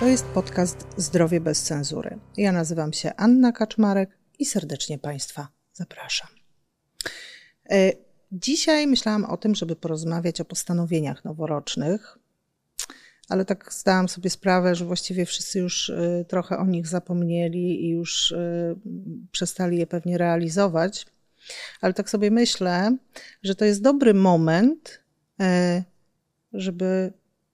To 0.00 0.06
jest 0.06 0.24
podcast 0.24 0.86
Zdrowie 0.96 1.40
bez 1.40 1.62
cenzury. 1.62 2.18
Ja 2.36 2.52
nazywam 2.52 2.92
się 2.92 3.14
Anna 3.14 3.52
Kaczmarek 3.52 4.18
i 4.38 4.46
serdecznie 4.46 4.98
Państwa 4.98 5.48
zapraszam. 5.72 6.28
E, 7.70 7.92
dzisiaj 8.32 8.86
myślałam 8.86 9.24
o 9.24 9.36
tym, 9.36 9.54
żeby 9.54 9.76
porozmawiać 9.76 10.40
o 10.40 10.44
postanowieniach 10.44 11.24
noworocznych, 11.24 12.18
ale 13.28 13.44
tak 13.44 13.72
zdałam 13.72 14.08
sobie 14.08 14.30
sprawę, 14.30 14.74
że 14.74 14.84
właściwie 14.84 15.26
wszyscy 15.26 15.58
już 15.58 15.90
e, 15.90 16.24
trochę 16.28 16.58
o 16.58 16.66
nich 16.66 16.86
zapomnieli 16.86 17.84
i 17.84 17.88
już 17.88 18.32
e, 18.32 18.74
przestali 19.32 19.78
je 19.78 19.86
pewnie 19.86 20.18
realizować. 20.18 21.06
Ale 21.80 21.94
tak 21.94 22.10
sobie 22.10 22.30
myślę, 22.30 22.96
że 23.42 23.54
to 23.54 23.64
jest 23.64 23.82
dobry 23.82 24.14
moment, 24.14 25.00
żeby 26.52 27.12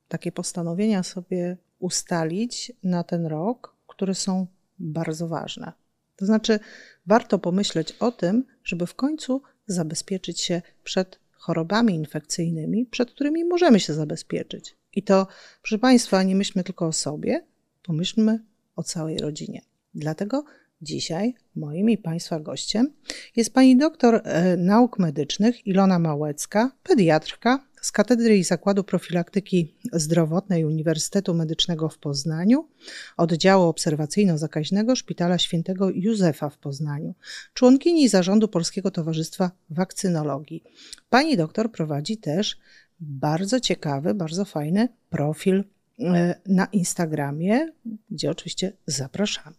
takie 0.08 0.32
postanowienia 0.32 1.02
sobie 1.02 1.56
ustalić 1.82 2.72
na 2.82 3.04
ten 3.04 3.26
rok, 3.26 3.76
które 3.86 4.14
są 4.14 4.46
bardzo 4.78 5.28
ważne. 5.28 5.72
To 6.16 6.26
znaczy, 6.26 6.60
warto 7.06 7.38
pomyśleć 7.38 7.92
o 7.92 8.12
tym, 8.12 8.44
żeby 8.64 8.86
w 8.86 8.94
końcu 8.94 9.42
zabezpieczyć 9.66 10.40
się 10.40 10.62
przed 10.84 11.18
chorobami 11.32 11.94
infekcyjnymi, 11.94 12.86
przed 12.86 13.10
którymi 13.10 13.44
możemy 13.44 13.80
się 13.80 13.94
zabezpieczyć. 13.94 14.76
I 14.94 15.02
to, 15.02 15.26
proszę 15.62 15.78
Państwa, 15.78 16.22
nie 16.22 16.36
myślmy 16.36 16.64
tylko 16.64 16.86
o 16.86 16.92
sobie, 16.92 17.44
pomyślmy 17.82 18.40
o 18.76 18.82
całej 18.82 19.18
rodzinie. 19.18 19.62
Dlatego 19.94 20.44
dzisiaj 20.82 21.34
moim 21.56 21.90
i 21.90 21.98
Państwa 21.98 22.40
gościem 22.40 22.92
jest 23.36 23.54
pani 23.54 23.76
doktor 23.76 24.20
e, 24.24 24.56
nauk 24.56 24.98
medycznych 24.98 25.66
Ilona 25.66 25.98
Małecka, 25.98 26.72
pediatrka, 26.82 27.64
z 27.82 27.92
Katedry 27.92 28.38
i 28.38 28.44
Zakładu 28.44 28.84
Profilaktyki 28.84 29.74
Zdrowotnej 29.92 30.64
Uniwersytetu 30.64 31.34
Medycznego 31.34 31.88
w 31.88 31.98
Poznaniu, 31.98 32.68
oddziału 33.16 33.68
obserwacyjno-zakaźnego 33.72 34.96
Szpitala 34.96 35.38
Świętego 35.38 35.90
Józefa 35.90 36.50
w 36.50 36.58
Poznaniu, 36.58 37.14
członkini 37.54 38.08
zarządu 38.08 38.48
Polskiego 38.48 38.90
Towarzystwa 38.90 39.50
Wakcynologii. 39.70 40.62
Pani 41.10 41.36
doktor 41.36 41.72
prowadzi 41.72 42.16
też 42.16 42.58
bardzo 43.00 43.60
ciekawy, 43.60 44.14
bardzo 44.14 44.44
fajny 44.44 44.88
profil 45.10 45.64
e, 46.00 46.34
na 46.46 46.66
Instagramie, 46.66 47.72
gdzie 48.10 48.30
oczywiście 48.30 48.72
zapraszamy. 48.86 49.56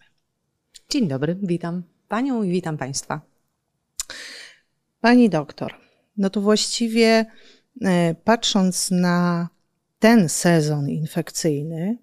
Dzień 0.90 1.08
dobry, 1.08 1.38
witam 1.42 1.84
Panią 2.08 2.44
i 2.44 2.52
witam 2.52 2.78
Państwa. 2.78 3.22
Pani 5.02 5.30
doktor, 5.30 5.74
no 6.18 6.30
to 6.30 6.42
właściwie 6.42 7.26
patrząc 8.24 8.92
na 8.92 9.50
ten 10.00 10.30
sezon 10.30 10.90
infekcyjny, 10.90 11.98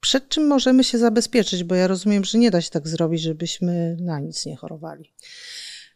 przed 0.00 0.28
czym 0.28 0.46
możemy 0.46 0.84
się 0.84 0.98
zabezpieczyć? 0.98 1.64
Bo 1.64 1.74
ja 1.74 1.86
rozumiem, 1.86 2.24
że 2.24 2.38
nie 2.38 2.50
da 2.50 2.60
się 2.60 2.70
tak 2.70 2.88
zrobić, 2.88 3.22
żebyśmy 3.22 3.96
na 4.00 4.20
nic 4.20 4.46
nie 4.46 4.56
chorowali. 4.56 5.12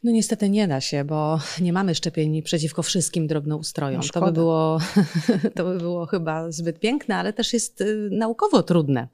No 0.04 0.10
niestety 0.10 0.50
nie 0.50 0.68
da 0.68 0.80
się, 0.80 1.04
bo 1.04 1.40
nie 1.60 1.72
mamy 1.72 1.94
szczepień 1.94 2.42
przeciwko 2.42 2.82
wszystkim 2.82 3.26
drobnoustrojom. 3.26 4.00
No 4.04 4.20
to, 4.20 4.26
by 4.26 4.32
było, 4.32 4.78
to 5.56 5.64
by 5.64 5.78
było 5.78 6.06
chyba 6.06 6.52
zbyt 6.52 6.80
piękne, 6.80 7.16
ale 7.16 7.32
też 7.32 7.52
jest 7.52 7.80
y, 7.80 8.08
naukowo 8.10 8.62
trudne. 8.62 9.08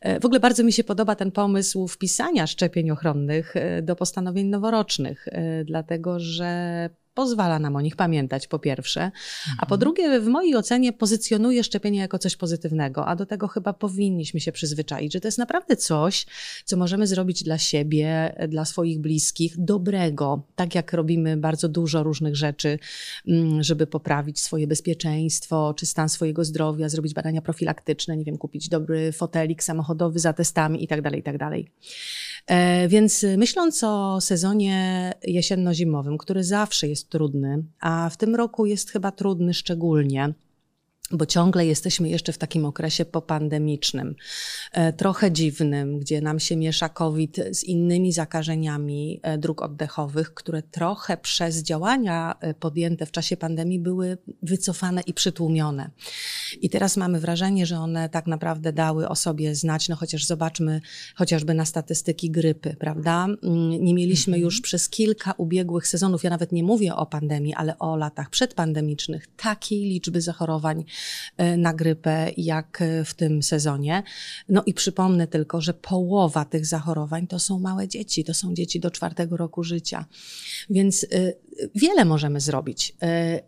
E, 0.00 0.20
w 0.20 0.24
ogóle 0.24 0.40
bardzo 0.40 0.64
mi 0.64 0.72
się 0.72 0.84
podoba 0.84 1.14
ten 1.14 1.30
pomysł 1.32 1.88
wpisania 1.88 2.46
szczepień 2.46 2.90
ochronnych 2.90 3.56
e, 3.56 3.82
do 3.82 3.96
postanowień 3.96 4.46
noworocznych, 4.46 5.28
dlatego 5.64 6.20
że 6.20 6.90
pozwala 7.20 7.58
nam 7.58 7.76
o 7.76 7.80
nich 7.80 7.96
pamiętać, 7.96 8.46
po 8.46 8.58
pierwsze, 8.58 9.10
a 9.58 9.66
po 9.66 9.74
mhm. 9.74 9.80
drugie, 9.80 10.20
w 10.20 10.26
mojej 10.26 10.56
ocenie 10.56 10.92
pozycjonuje 10.92 11.64
szczepienie 11.64 11.98
jako 11.98 12.18
coś 12.18 12.36
pozytywnego, 12.36 13.06
a 13.06 13.16
do 13.16 13.26
tego 13.26 13.48
chyba 13.48 13.72
powinniśmy 13.72 14.40
się 14.40 14.52
przyzwyczaić, 14.52 15.12
że 15.12 15.20
to 15.20 15.28
jest 15.28 15.38
naprawdę 15.38 15.76
coś, 15.76 16.26
co 16.64 16.76
możemy 16.76 17.06
zrobić 17.06 17.42
dla 17.42 17.58
siebie, 17.58 18.36
dla 18.48 18.64
swoich 18.64 19.00
bliskich, 19.00 19.54
dobrego, 19.58 20.42
tak 20.56 20.74
jak 20.74 20.92
robimy 20.92 21.36
bardzo 21.36 21.68
dużo 21.68 22.02
różnych 22.02 22.36
rzeczy, 22.36 22.78
mm, 23.28 23.62
żeby 23.62 23.86
poprawić 23.86 24.40
swoje 24.40 24.66
bezpieczeństwo, 24.66 25.74
czy 25.76 25.86
stan 25.86 26.08
swojego 26.08 26.44
zdrowia, 26.44 26.88
zrobić 26.88 27.14
badania 27.14 27.42
profilaktyczne, 27.42 28.16
nie 28.16 28.24
wiem, 28.24 28.38
kupić 28.38 28.68
dobry 28.68 29.12
fotelik 29.12 29.62
samochodowy 29.62 30.18
za 30.18 30.32
testami 30.32 30.80
itd., 30.82 31.02
tak 31.02 31.16
itd. 31.16 31.38
Tak 31.38 31.52
e, 32.46 32.88
więc 32.88 33.26
myśląc 33.36 33.84
o 33.84 34.20
sezonie 34.20 35.12
jesienno-zimowym, 35.24 36.18
który 36.18 36.44
zawsze 36.44 36.88
jest 36.88 37.09
trudny, 37.10 37.64
a 37.80 38.10
w 38.10 38.16
tym 38.16 38.34
roku 38.34 38.66
jest 38.66 38.90
chyba 38.90 39.12
trudny 39.12 39.54
szczególnie 39.54 40.34
bo 41.10 41.26
ciągle 41.26 41.66
jesteśmy 41.66 42.08
jeszcze 42.08 42.32
w 42.32 42.38
takim 42.38 42.64
okresie 42.64 43.04
popandemicznym, 43.04 44.14
e, 44.72 44.92
trochę 44.92 45.32
dziwnym, 45.32 45.98
gdzie 45.98 46.20
nam 46.20 46.40
się 46.40 46.56
miesza 46.56 46.88
COVID 46.88 47.36
z 47.50 47.64
innymi 47.64 48.12
zakażeniami 48.12 49.20
e, 49.22 49.38
dróg 49.38 49.62
oddechowych, 49.62 50.34
które 50.34 50.62
trochę 50.62 51.16
przez 51.16 51.62
działania 51.62 52.34
e, 52.40 52.54
podjęte 52.54 53.06
w 53.06 53.10
czasie 53.10 53.36
pandemii 53.36 53.78
były 53.78 54.18
wycofane 54.42 55.00
i 55.00 55.14
przytłumione. 55.14 55.90
I 56.60 56.70
teraz 56.70 56.96
mamy 56.96 57.20
wrażenie, 57.20 57.66
że 57.66 57.78
one 57.78 58.08
tak 58.08 58.26
naprawdę 58.26 58.72
dały 58.72 59.08
o 59.08 59.16
sobie 59.16 59.54
znać, 59.54 59.88
no 59.88 59.96
chociaż 59.96 60.26
zobaczmy 60.26 60.80
chociażby 61.14 61.54
na 61.54 61.64
statystyki 61.64 62.30
grypy, 62.30 62.76
prawda? 62.78 63.24
Mm, 63.24 63.84
nie 63.84 63.94
mieliśmy 63.94 64.34
mhm. 64.34 64.42
już 64.42 64.60
przez 64.60 64.88
kilka 64.88 65.32
ubiegłych 65.32 65.88
sezonów, 65.88 66.24
ja 66.24 66.30
nawet 66.30 66.52
nie 66.52 66.64
mówię 66.64 66.96
o 66.96 67.06
pandemii, 67.06 67.54
ale 67.54 67.78
o 67.78 67.96
latach 67.96 68.30
przedpandemicznych, 68.30 69.26
takiej 69.36 69.80
liczby 69.80 70.20
zachorowań 70.20 70.84
na 71.56 71.74
grypę 71.74 72.30
jak 72.36 72.82
e, 72.82 73.04
w 73.04 73.14
tym 73.14 73.42
sezonie. 73.42 74.02
No 74.48 74.62
i 74.66 74.74
przypomnę 74.74 75.26
tylko, 75.26 75.60
że 75.60 75.74
połowa 75.74 76.44
tych 76.44 76.66
zachorowań 76.66 77.26
to 77.26 77.38
są 77.38 77.58
małe 77.58 77.88
dzieci, 77.88 78.24
to 78.24 78.34
są 78.34 78.54
dzieci 78.54 78.80
do 78.80 78.90
czwartego 78.90 79.36
roku 79.36 79.64
życia. 79.64 80.04
Więc 80.70 81.06
e, 81.12 81.32
wiele 81.74 82.04
możemy 82.04 82.40
zrobić. 82.40 82.94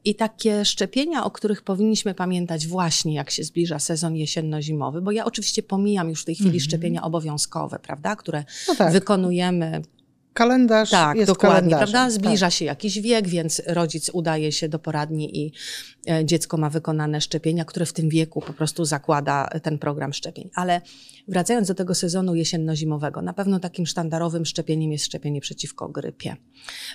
I 0.04 0.14
takie 0.14 0.64
szczepienia, 0.64 1.24
o 1.24 1.30
których 1.30 1.62
powinniśmy 1.62 2.14
pamiętać 2.14 2.66
właśnie, 2.66 3.14
jak 3.14 3.30
się 3.30 3.44
zbliża 3.44 3.78
sezon 3.78 4.14
jesienno-zimowy, 4.14 5.02
bo 5.02 5.12
ja 5.12 5.24
oczywiście 5.24 5.62
pomijam 5.62 6.08
już 6.08 6.22
w 6.22 6.24
tej 6.24 6.34
chwili 6.34 6.50
mm 6.50 6.60
-hmm. 6.60 6.64
szczepienia 6.64 7.02
obowiązkowe, 7.02 7.78
prawda, 7.78 8.16
które 8.16 8.44
no 8.68 8.74
tak. 8.74 8.92
wykonujemy 8.92 9.82
kalendarz 10.32 10.90
tak, 10.90 11.16
jest 11.16 11.30
dokładnie, 11.32 11.76
prawda? 11.76 12.10
Zbliża 12.10 12.46
tak. 12.46 12.52
się 12.52 12.64
jakiś 12.64 13.00
wiek, 13.00 13.28
więc 13.28 13.62
rodzic 13.66 14.10
udaje 14.12 14.52
się 14.52 14.68
do 14.68 14.78
poradni 14.78 15.46
i 15.46 15.52
e, 16.10 16.24
dziecko 16.24 16.56
ma 16.56 16.70
wykonane 16.70 17.20
szczepienia, 17.20 17.64
które 17.64 17.86
w 17.86 17.92
tym 17.92 18.08
wieku 18.08 18.40
po 18.40 18.52
prostu 18.52 18.84
zakłada 18.84 19.48
ten 19.62 19.78
program 19.78 20.12
szczepień. 20.12 20.50
Ale 20.54 20.80
wracając 21.28 21.68
do 21.68 21.74
tego 21.74 21.94
sezonu 21.94 22.34
jesienno-zimowego, 22.34 23.22
na 23.22 23.32
pewno 23.32 23.60
takim 23.60 23.86
sztandarowym 23.86 24.46
szczepieniem 24.46 24.92
jest 24.92 25.04
szczepienie 25.04 25.40
przeciwko 25.40 25.88
grypie, 25.88 26.36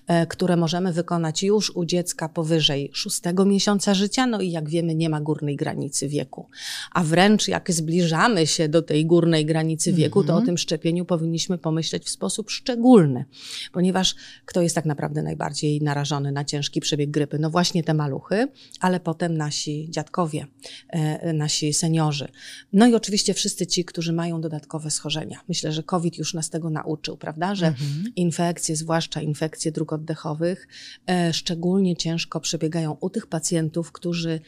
e, 0.08 0.28
które 0.28 0.56
możemy 0.56 0.94
wykonać 0.94 1.44
już 1.44 1.76
u 1.76 1.86
dziecka 1.86 2.30
powyżej 2.30 2.92
szóstego 2.94 3.46
miesiąca 3.46 3.94
życia, 3.94 4.28
no 4.28 4.42
i 4.42 4.52
jak 4.52 4.70
wiemy, 4.70 4.96
nie 4.96 5.10
ma 5.10 5.22
górnej 5.22 5.56
granicy 5.56 6.08
wieku. 6.08 6.48
A 6.92 7.04
wręcz 7.04 7.48
jak 7.48 7.72
zbliżamy 7.72 8.48
się 8.48 8.70
do 8.70 8.82
tej 8.82 9.06
górnej 9.06 9.46
granicy 9.46 9.94
wieku, 9.94 10.24
to 10.24 10.34
o 10.34 10.38
mhm. 10.38 10.46
tym 10.46 10.58
szczepieniu 10.58 11.06
powinniśmy 11.06 11.58
pomyśleć 11.58 12.06
w 12.06 12.10
sposób 12.10 12.52
szczególny 12.52 13.27
ponieważ 13.72 14.16
kto 14.46 14.62
jest 14.62 14.76
tak 14.76 14.86
naprawdę 14.86 15.24
najbardziej 15.24 15.82
narażony 15.82 16.32
na 16.32 16.46
ciężki 16.46 16.82
przebieg 16.82 17.12
grypy? 17.12 17.40
No 17.40 17.50
właśnie 17.50 17.84
te 17.84 17.94
maluchy, 17.94 18.48
ale 18.80 19.00
potem 19.00 19.38
nasi 19.38 19.88
dziadkowie, 19.90 20.48
e, 20.90 21.34
nasi 21.34 21.74
seniorzy. 21.74 22.28
No 22.74 22.88
i 22.88 22.96
oczywiście 22.96 23.34
wszyscy 23.34 23.68
ci, 23.68 23.86
którzy 23.86 24.14
mają 24.14 24.42
dodatkowe 24.42 24.92
schorzenia. 24.92 25.40
Myślę, 25.50 25.72
że 25.72 25.84
COVID 25.84 26.18
już 26.18 26.34
nas 26.34 26.50
tego 26.50 26.70
nauczył, 26.70 27.18
prawda? 27.18 27.56
Że 27.56 27.68
mhm. 27.68 28.04
infekcje, 28.16 28.76
zwłaszcza 28.76 29.22
infekcje 29.22 29.72
dróg 29.72 29.94
oddechowych, 29.94 30.68
e, 31.10 31.34
szczególnie 31.34 31.96
ciężko 31.96 32.40
przebiegają 32.40 32.98
u 33.02 33.10
tych 33.10 33.28
pacjentów, 33.28 33.92
którzy 33.92 34.40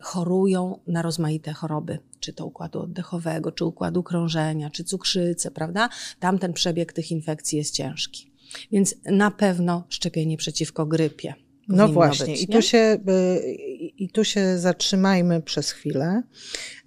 chorują 0.00 0.78
na 0.86 1.02
rozmaite 1.02 1.52
choroby, 1.52 1.98
czy 2.20 2.32
to 2.32 2.46
układu 2.46 2.80
oddechowego, 2.80 3.52
czy 3.52 3.64
układu 3.64 4.02
krążenia, 4.02 4.70
czy 4.70 4.84
cukrzycę, 4.84 5.50
prawda? 5.50 5.88
Tam 6.20 6.38
ten 6.38 6.52
przebieg 6.52 6.92
tych 6.92 7.10
infekcji 7.10 7.58
jest 7.58 7.74
ciężki. 7.74 8.32
Więc 8.72 8.94
na 9.04 9.30
pewno 9.30 9.84
szczepienie 9.88 10.36
przeciwko 10.36 10.86
grypie. 10.86 11.34
No 11.68 11.88
właśnie, 11.88 12.32
być, 12.32 12.42
i, 12.42 12.46
tu 12.46 12.62
się, 12.62 12.98
y, 13.08 13.54
i 13.98 14.08
tu 14.08 14.24
się 14.24 14.58
zatrzymajmy 14.58 15.42
przez 15.42 15.70
chwilę. 15.70 16.22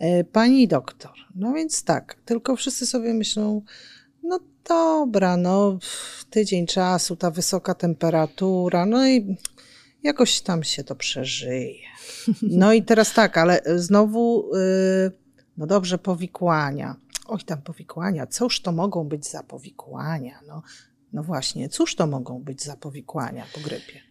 Y, 0.04 0.26
pani 0.32 0.68
doktor, 0.68 1.12
no 1.36 1.54
więc 1.54 1.84
tak, 1.84 2.18
tylko 2.26 2.56
wszyscy 2.56 2.86
sobie 2.86 3.14
myślą, 3.14 3.62
no 4.24 4.40
dobra, 4.68 5.38
no 5.38 5.80
tydzień 6.30 6.66
czasu, 6.66 7.16
ta 7.16 7.32
wysoka 7.32 7.76
temperatura, 7.76 8.86
no 8.86 9.08
i 9.08 9.38
jakoś 10.06 10.42
tam 10.42 10.64
się 10.64 10.84
to 10.84 10.96
przeżyje. 10.96 11.80
No 12.42 12.74
i 12.74 12.84
teraz 12.84 13.14
tak, 13.14 13.38
ale 13.38 13.62
znowu, 13.76 14.56
y, 14.56 15.12
no 15.58 15.68
dobrze, 15.68 15.98
powikłania. 15.98 16.96
Oj, 17.28 17.40
tam 17.40 17.62
powikłania, 17.62 18.28
cóż 18.28 18.62
to 18.62 18.72
mogą 18.72 19.04
być 19.04 19.28
za 19.28 19.44
powikłania? 19.44 20.40
No, 20.48 20.62
no 21.14 21.24
właśnie, 21.24 21.70
cóż 21.70 21.96
to 21.96 22.08
mogą 22.08 22.44
być 22.44 22.64
za 22.64 22.76
powikłania 22.76 23.46
po 23.54 23.60
grypie? 23.60 24.05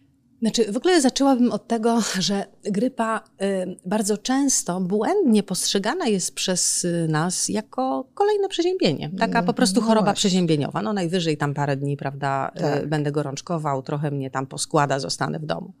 Znaczy, 0.45 0.71
w 0.71 0.77
ogóle 0.77 1.01
zaczęłabym 1.01 1.51
od 1.51 1.67
tego, 1.67 2.01
że 2.19 2.45
grypa 2.63 3.21
y, 3.41 3.75
bardzo 3.85 4.17
często 4.17 4.79
błędnie 4.79 5.43
postrzegana 5.43 6.07
jest 6.07 6.35
przez 6.35 6.85
y, 6.85 7.07
nas 7.09 7.49
jako 7.49 8.07
kolejne 8.13 8.49
przeziębienie. 8.49 9.11
Taka 9.19 9.43
po 9.43 9.53
prostu 9.53 9.81
no 9.81 9.87
choroba 9.87 10.13
przeziębieniowa. 10.13 10.81
No 10.81 10.93
najwyżej 10.93 11.37
tam 11.37 11.53
parę 11.53 11.77
dni, 11.77 11.97
prawda, 11.97 12.51
y, 12.55 12.59
tak. 12.59 12.87
będę 12.87 13.11
gorączkował, 13.11 13.83
trochę 13.83 14.11
mnie 14.11 14.31
tam 14.31 14.47
poskłada, 14.47 14.99
zostanę 14.99 15.39
w 15.39 15.45
domu. 15.45 15.73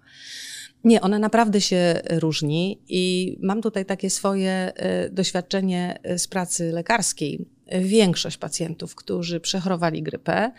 Nie, 0.83 1.01
ona 1.01 1.19
naprawdę 1.19 1.61
się 1.61 2.01
różni 2.09 2.81
i 2.87 3.37
mam 3.41 3.61
tutaj 3.61 3.85
takie 3.85 4.09
swoje 4.09 4.73
doświadczenie 5.11 5.99
z 6.17 6.27
pracy 6.27 6.71
lekarskiej 6.71 7.45
większość 7.81 8.37
pacjentów, 8.37 8.95
którzy 8.95 9.39
przechorowali 9.39 10.03
grypę, 10.03 10.51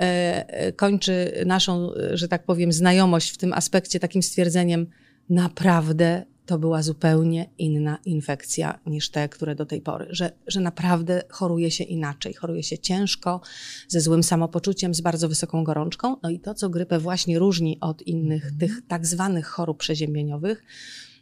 e, 0.00 0.02
e, 0.48 0.72
kończy 0.72 1.42
naszą, 1.46 1.90
że 2.12 2.28
tak 2.28 2.44
powiem, 2.44 2.72
znajomość 2.72 3.30
w 3.30 3.36
tym 3.36 3.52
aspekcie 3.52 4.00
takim 4.00 4.22
stwierdzeniem, 4.22 4.86
naprawdę 5.28 6.24
to 6.46 6.58
była 6.58 6.82
zupełnie 6.82 7.50
inna 7.58 7.98
infekcja 8.04 8.78
niż 8.86 9.10
te, 9.10 9.28
które 9.28 9.54
do 9.54 9.66
tej 9.66 9.80
pory, 9.80 10.06
że, 10.10 10.32
że 10.46 10.60
naprawdę 10.60 11.22
choruje 11.28 11.70
się 11.70 11.84
inaczej, 11.84 12.34
choruje 12.34 12.62
się 12.62 12.78
ciężko, 12.78 13.40
ze 13.88 14.00
złym 14.00 14.22
samopoczuciem, 14.22 14.94
z 14.94 15.00
bardzo 15.00 15.28
wysoką 15.28 15.64
gorączką. 15.64 16.16
No 16.22 16.30
i 16.30 16.40
to, 16.40 16.54
co 16.54 16.68
grypę 16.68 16.98
właśnie 16.98 17.38
różni 17.38 17.80
od 17.80 18.02
innych 18.02 18.42
mhm. 18.44 18.58
tych 18.58 18.82
tak 18.88 19.06
zwanych 19.06 19.46
chorób 19.46 19.78
przeziębieniowych, 19.78 20.62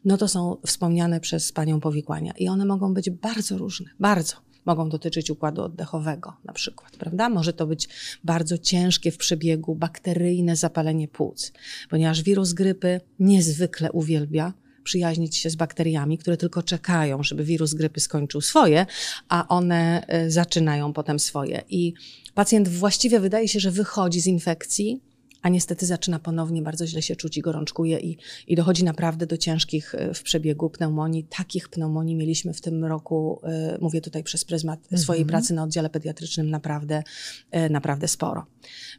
no 0.05 0.17
to 0.17 0.29
są 0.29 0.57
wspomniane 0.67 1.21
przez 1.21 1.53
panią 1.53 1.81
powikłania. 1.81 2.33
I 2.39 2.49
one 2.49 2.65
mogą 2.65 2.95
być 2.95 3.11
bardzo 3.11 3.59
różne, 3.59 3.91
bardzo 4.01 4.37
mogą 4.65 4.89
dotyczyć 4.89 5.31
układu 5.31 5.63
oddechowego 5.63 6.37
na 6.45 6.53
przykład, 6.53 6.97
prawda? 6.97 7.29
Może 7.29 7.53
to 7.53 7.67
być 7.67 7.89
bardzo 8.25 8.59
ciężkie 8.59 9.11
w 9.11 9.17
przebiegu 9.17 9.75
bakteryjne 9.75 10.57
zapalenie 10.57 11.09
płuc, 11.09 11.53
ponieważ 11.91 12.23
wirus 12.23 12.53
grypy 12.53 13.01
niezwykle 13.19 13.93
uwielbia 13.93 14.53
przyjaźnić 14.85 15.37
się 15.37 15.51
z 15.51 15.57
bakteriami, 15.57 16.19
które 16.19 16.37
tylko 16.37 16.63
czekają, 16.63 17.23
żeby 17.23 17.45
wirus 17.45 17.75
grypy 17.75 18.01
skończył 18.01 18.41
swoje, 18.41 18.87
a 19.29 19.49
one 19.49 20.07
e, 20.07 20.31
zaczynają 20.31 20.93
potem 20.93 21.19
swoje. 21.19 21.63
I 21.69 21.95
pacjent 22.35 22.69
właściwie 22.69 23.21
wydaje 23.21 23.49
się, 23.49 23.61
że 23.61 23.71
wychodzi 23.71 24.21
z 24.21 24.27
infekcji, 24.27 25.01
a 25.45 25.49
niestety 25.49 25.87
zaczyna 25.87 26.19
ponownie 26.19 26.63
bardzo 26.63 26.87
źle 26.87 27.03
się 27.03 27.17
czuć 27.17 27.37
i 27.37 27.41
gorączkuje 27.41 28.01
i, 28.01 28.17
i 28.47 28.57
dochodzi 28.57 28.85
naprawdę 28.85 29.27
do 29.27 29.37
ciężkich 29.37 29.95
e, 29.95 30.15
w 30.15 30.23
przebiegu 30.23 30.71
pneumonii. 30.71 31.25
Takich 31.25 31.69
pneumonii 31.69 32.15
mieliśmy 32.15 32.55
w 32.55 32.61
tym 32.61 32.85
roku, 32.85 33.41
e, 33.43 33.79
mówię 33.81 34.01
tutaj 34.01 34.23
przez 34.23 34.45
pryzmat 34.45 34.81
mhm. 34.83 35.03
swojej 35.03 35.27
pracy 35.27 35.55
na 35.55 35.63
oddziale 35.63 35.91
pediatrycznym, 35.91 36.51
naprawdę, 36.51 37.03
e, 37.51 37.69
naprawdę 37.69 38.09
sporo. 38.09 38.47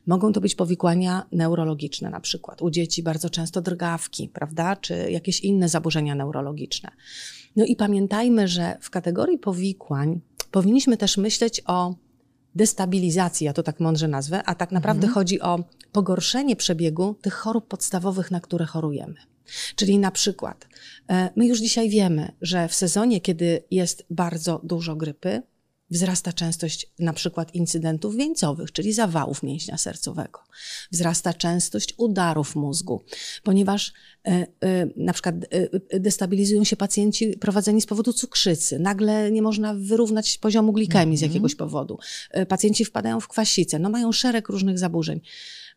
Mogą 0.07 0.33
to 0.33 0.41
być 0.41 0.55
powikłania 0.55 1.25
neurologiczne 1.31 2.09
na 2.09 2.19
przykład. 2.19 2.61
U 2.61 2.69
dzieci 2.69 3.03
bardzo 3.03 3.29
często 3.29 3.61
drgawki, 3.61 4.29
prawda, 4.29 4.75
czy 4.75 5.11
jakieś 5.11 5.39
inne 5.39 5.69
zaburzenia 5.69 6.15
neurologiczne. 6.15 6.91
No 7.55 7.65
i 7.65 7.75
pamiętajmy, 7.75 8.47
że 8.47 8.77
w 8.81 8.89
kategorii 8.89 9.37
powikłań 9.37 10.21
powinniśmy 10.51 10.97
też 10.97 11.17
myśleć 11.17 11.61
o 11.65 11.95
destabilizacji, 12.55 13.45
ja 13.45 13.53
to 13.53 13.63
tak 13.63 13.79
mądrze 13.79 14.07
nazwę, 14.07 14.43
a 14.43 14.55
tak 14.55 14.71
naprawdę 14.71 15.07
mhm. 15.07 15.13
chodzi 15.13 15.41
o 15.41 15.59
pogorszenie 15.91 16.55
przebiegu 16.55 17.15
tych 17.21 17.33
chorób 17.33 17.67
podstawowych, 17.67 18.31
na 18.31 18.39
które 18.39 18.65
chorujemy. 18.65 19.15
Czyli 19.75 19.97
na 19.97 20.11
przykład, 20.11 20.67
e, 21.09 21.29
my 21.35 21.47
już 21.47 21.59
dzisiaj 21.59 21.89
wiemy, 21.89 22.31
że 22.41 22.67
w 22.67 22.73
sezonie, 22.73 23.21
kiedy 23.21 23.63
jest 23.71 24.05
bardzo 24.09 24.61
dużo 24.63 24.95
grypy, 24.95 25.41
Wzrasta 25.89 26.33
częstość 26.33 26.91
na 26.99 27.13
przykład 27.13 27.55
incydentów 27.55 28.15
wieńcowych, 28.15 28.71
czyli 28.71 28.93
zawałów 28.93 29.43
mięśnia 29.43 29.77
sercowego. 29.77 30.39
Wzrasta 30.91 31.33
częstość 31.33 31.93
udarów 31.97 32.55
mózgu, 32.55 33.03
ponieważ 33.43 33.93
e, 34.27 34.31
e, 34.31 34.47
na 34.97 35.13
przykład 35.13 35.35
e, 35.89 35.99
destabilizują 35.99 36.63
się 36.63 36.75
pacjenci 36.75 37.37
prowadzeni 37.37 37.81
z 37.81 37.85
powodu 37.85 38.13
cukrzycy. 38.13 38.79
Nagle 38.79 39.31
nie 39.31 39.41
można 39.41 39.73
wyrównać 39.73 40.37
poziomu 40.37 40.73
glikemii 40.73 41.17
z 41.17 41.23
mhm. 41.23 41.31
jakiegoś 41.31 41.55
powodu. 41.55 41.97
Pacjenci 42.47 42.85
wpadają 42.85 43.19
w 43.19 43.27
kwasicę, 43.27 43.79
no 43.79 43.89
mają 43.89 44.11
szereg 44.11 44.49
różnych 44.49 44.79
zaburzeń, 44.79 45.21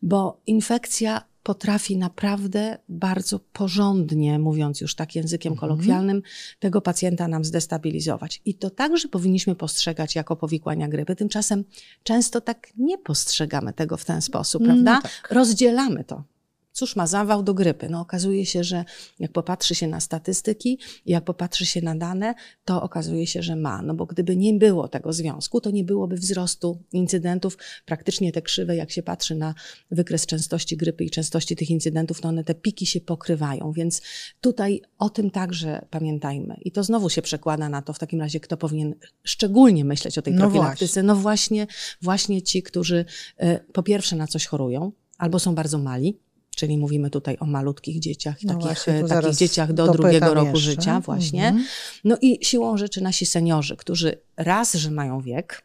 bo 0.01 0.41
infekcja 0.47 1.29
potrafi 1.43 1.97
naprawdę 1.97 2.77
bardzo 2.89 3.39
porządnie, 3.39 4.39
mówiąc 4.39 4.81
już 4.81 4.95
tak 4.95 5.15
językiem 5.15 5.53
mhm. 5.53 5.69
kolokwialnym, 5.69 6.21
tego 6.59 6.81
pacjenta 6.81 7.27
nam 7.27 7.45
zdestabilizować. 7.45 8.41
I 8.45 8.53
to 8.55 8.69
także 8.69 9.07
powinniśmy 9.07 9.55
postrzegać 9.55 10.15
jako 10.15 10.35
powikłania 10.35 10.87
grypy. 10.87 11.15
Tymczasem 11.15 11.63
często 12.03 12.41
tak 12.41 12.67
nie 12.77 12.97
postrzegamy 12.97 13.73
tego 13.73 13.97
w 13.97 14.05
ten 14.05 14.21
sposób, 14.21 14.61
no 14.61 14.67
prawda? 14.67 14.95
No 14.95 15.01
tak. 15.01 15.27
Rozdzielamy 15.31 16.03
to. 16.03 16.23
Cóż 16.71 16.95
ma 16.95 17.07
zawał 17.07 17.43
do 17.43 17.53
grypy? 17.53 17.89
No 17.89 18.01
okazuje 18.01 18.45
się, 18.45 18.63
że 18.63 18.85
jak 19.19 19.31
popatrzy 19.31 19.75
się 19.75 19.87
na 19.87 19.99
statystyki, 19.99 20.79
jak 21.05 21.23
popatrzy 21.23 21.65
się 21.65 21.81
na 21.81 21.95
dane, 21.95 22.35
to 22.65 22.81
okazuje 22.81 23.27
się, 23.27 23.43
że 23.43 23.55
ma. 23.55 23.81
No 23.81 23.93
bo 23.93 24.05
gdyby 24.05 24.35
nie 24.35 24.53
było 24.53 24.87
tego 24.87 25.13
związku, 25.13 25.61
to 25.61 25.71
nie 25.71 25.83
byłoby 25.83 26.15
wzrostu 26.15 26.83
incydentów. 26.93 27.57
Praktycznie 27.85 28.31
te 28.31 28.41
krzywe, 28.41 28.75
jak 28.75 28.91
się 28.91 29.03
patrzy 29.03 29.35
na 29.35 29.53
wykres 29.91 30.25
częstości 30.25 30.77
grypy 30.77 31.03
i 31.03 31.09
częstości 31.09 31.55
tych 31.55 31.69
incydentów, 31.69 32.21
to 32.21 32.27
one 32.27 32.43
te 32.43 32.55
piki 32.55 32.85
się 32.85 33.01
pokrywają. 33.01 33.71
Więc 33.71 34.01
tutaj 34.41 34.81
o 34.97 35.09
tym 35.09 35.31
także 35.31 35.85
pamiętajmy. 35.89 36.57
I 36.61 36.71
to 36.71 36.83
znowu 36.83 37.09
się 37.09 37.21
przekłada 37.21 37.69
na 37.69 37.81
to 37.81 37.93
w 37.93 37.99
takim 37.99 38.21
razie, 38.21 38.39
kto 38.39 38.57
powinien 38.57 38.95
szczególnie 39.23 39.85
myśleć 39.85 40.17
o 40.17 40.21
tej 40.21 40.33
no 40.33 40.39
profilaktyce. 40.39 41.03
No 41.03 41.15
właśnie, 41.15 41.67
właśnie 42.01 42.41
ci, 42.41 42.63
którzy 42.63 43.05
y, 43.43 43.59
po 43.73 43.83
pierwsze 43.83 44.15
na 44.15 44.27
coś 44.27 44.45
chorują, 44.45 44.91
albo 45.17 45.39
są 45.39 45.55
bardzo 45.55 45.77
mali, 45.77 46.19
czyli 46.59 46.77
mówimy 46.77 47.09
tutaj 47.09 47.37
o 47.39 47.45
malutkich 47.45 47.99
dzieciach, 47.99 48.43
no 48.43 48.53
takich, 48.53 48.67
właśnie, 48.67 49.03
takich 49.03 49.35
dzieciach 49.35 49.73
do 49.73 49.91
drugiego 49.91 50.33
roku 50.33 50.45
jeszcze. 50.45 50.59
życia 50.59 50.99
właśnie. 50.99 51.47
Mhm. 51.47 51.65
No 52.03 52.17
i 52.21 52.45
siłą 52.45 52.77
rzeczy 52.77 53.01
nasi 53.01 53.25
seniorzy, 53.25 53.77
którzy 53.77 54.21
raz, 54.37 54.73
że 54.73 54.91
mają 54.91 55.21
wiek, 55.21 55.61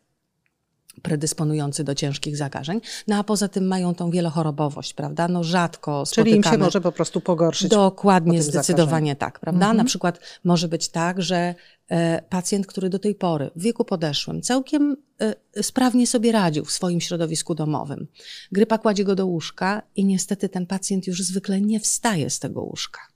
predysponujący 1.02 1.85
do 1.85 1.94
ciężkich 1.94 2.37
zakażeń, 2.37 2.81
no 3.08 3.17
a 3.17 3.25
poza 3.25 3.49
tym 3.49 3.67
mają 3.67 3.94
tą 3.94 4.11
wielochorobowość, 4.11 4.94
prawda? 4.94 5.29
No 5.29 5.44
rzadko 5.44 6.06
spotykamy. 6.06 6.25
Czyli 6.25 6.37
im 6.37 6.52
się 6.52 6.58
może 6.58 6.81
po 6.81 6.93
prostu 6.93 7.20
pogorszyć. 7.20 7.69
Dokładnie, 7.69 8.43
zdecydowanie 8.43 8.87
zakażeniu. 8.91 9.17
tak, 9.17 9.41
prawda? 9.41 9.67
Mhm. 9.67 9.76
Na 9.76 9.85
przykład 9.85 10.20
może 10.44 10.69
być 10.69 10.88
tak, 10.88 11.23
że 11.23 11.55
e, 11.88 12.23
pacjent, 12.29 12.67
który 12.67 12.91
do 12.91 12.99
tej 12.99 13.14
pory 13.14 13.50
w 13.56 13.62
wieku 13.62 13.85
podeszłym 13.85 14.43
całkiem 14.43 14.96
e, 15.20 15.62
sprawnie 15.62 16.06
sobie 16.06 16.32
radził 16.32 16.64
w 16.64 16.73
swoim 16.73 17.00
środowisku 17.00 17.55
domowym. 17.55 18.06
Grypa 18.52 18.79
kładzie 18.79 19.05
go 19.05 19.14
do 19.14 19.26
łóżka 19.26 19.82
i 19.96 20.05
niestety 20.05 20.49
ten 20.49 20.67
pacjent 20.67 21.06
już 21.06 21.23
zwykle 21.23 21.61
nie 21.61 21.81
wstaje 21.81 22.31
z 22.31 22.38
tego 22.38 22.62
łóżka. 22.62 23.13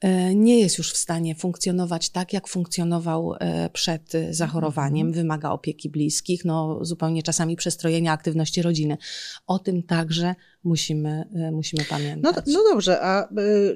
E, 0.00 0.34
nie 0.34 0.60
jest 0.60 0.78
już 0.78 0.92
w 0.92 0.96
stanie 0.96 1.34
funkcjonować 1.34 2.10
tak, 2.10 2.32
jak 2.32 2.48
funkcjonował 2.48 3.34
e, 3.34 3.70
przed 3.70 4.12
zachorowaniem, 4.30 5.06
mhm. 5.06 5.22
wymaga 5.22 5.50
opieki 5.50 5.88
bliskich, 5.88 6.44
no 6.44 6.78
zupełnie 6.84 7.22
czasami 7.22 7.56
przestrojenia 7.56 8.12
aktywności 8.12 8.62
rodziny. 8.62 8.96
O 9.46 9.58
tym 9.58 9.82
także 9.82 10.34
musimy, 10.64 11.24
e, 11.34 11.50
musimy 11.52 11.84
pamiętać. 11.84 12.36
No, 12.46 12.52
no 12.52 12.60
dobrze, 12.72 13.00
a 13.02 13.28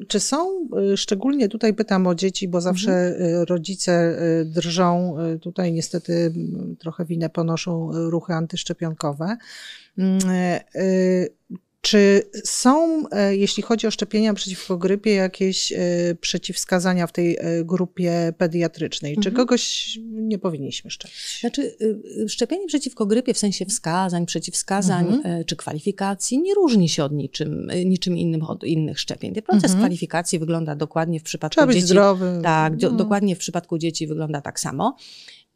czy 0.08 0.20
są, 0.20 0.68
szczególnie 0.96 1.48
tutaj 1.48 1.74
pytam 1.74 2.06
o 2.06 2.14
dzieci, 2.14 2.48
bo 2.48 2.60
zawsze 2.60 2.92
mhm. 2.92 3.44
rodzice 3.48 4.18
drżą, 4.44 5.16
tutaj 5.40 5.72
niestety 5.72 6.34
trochę 6.78 7.04
winę 7.04 7.28
ponoszą 7.28 7.90
ruchy 7.92 8.32
antyszczepionkowe. 8.32 9.36
Czy 11.82 12.22
są, 12.44 13.04
e, 13.10 13.36
jeśli 13.36 13.62
chodzi 13.62 13.86
o 13.86 13.90
szczepienia 13.90 14.34
przeciwko 14.34 14.76
grypie, 14.78 15.14
jakieś 15.14 15.72
e, 15.72 15.78
przeciwwskazania 16.20 17.06
w 17.06 17.12
tej 17.12 17.36
e, 17.36 17.64
grupie 17.64 18.32
pediatrycznej? 18.38 19.14
Czy 19.14 19.28
mhm. 19.28 19.36
kogoś 19.36 19.98
nie 20.10 20.38
powinniśmy 20.38 20.90
szczepić? 20.90 21.38
Znaczy, 21.40 21.76
szczepienie 22.28 22.66
przeciwko 22.66 23.06
grypie 23.06 23.34
w 23.34 23.38
sensie 23.38 23.66
wskazań, 23.66 24.26
przeciwwskazań 24.26 25.06
mhm. 25.06 25.44
czy 25.44 25.56
kwalifikacji 25.56 26.42
nie 26.42 26.54
różni 26.54 26.88
się 26.88 27.04
od 27.04 27.12
niczym, 27.12 27.70
niczym 27.84 28.18
innym 28.18 28.42
od 28.42 28.64
innych 28.64 29.00
szczepień. 29.00 29.34
Ten 29.34 29.42
proces 29.42 29.64
mhm. 29.64 29.80
kwalifikacji 29.80 30.38
wygląda 30.38 30.76
dokładnie 30.76 31.20
w 31.20 31.22
przypadku 31.22 31.60
Trzeba 31.60 31.72
dzieci. 31.72 31.82
Być 31.82 31.90
zdrowy. 31.90 32.40
Tak, 32.42 32.72
no. 32.82 32.90
dokładnie 32.90 33.36
w 33.36 33.38
przypadku 33.38 33.78
dzieci 33.78 34.06
wygląda 34.06 34.40
tak 34.40 34.60
samo. 34.60 34.96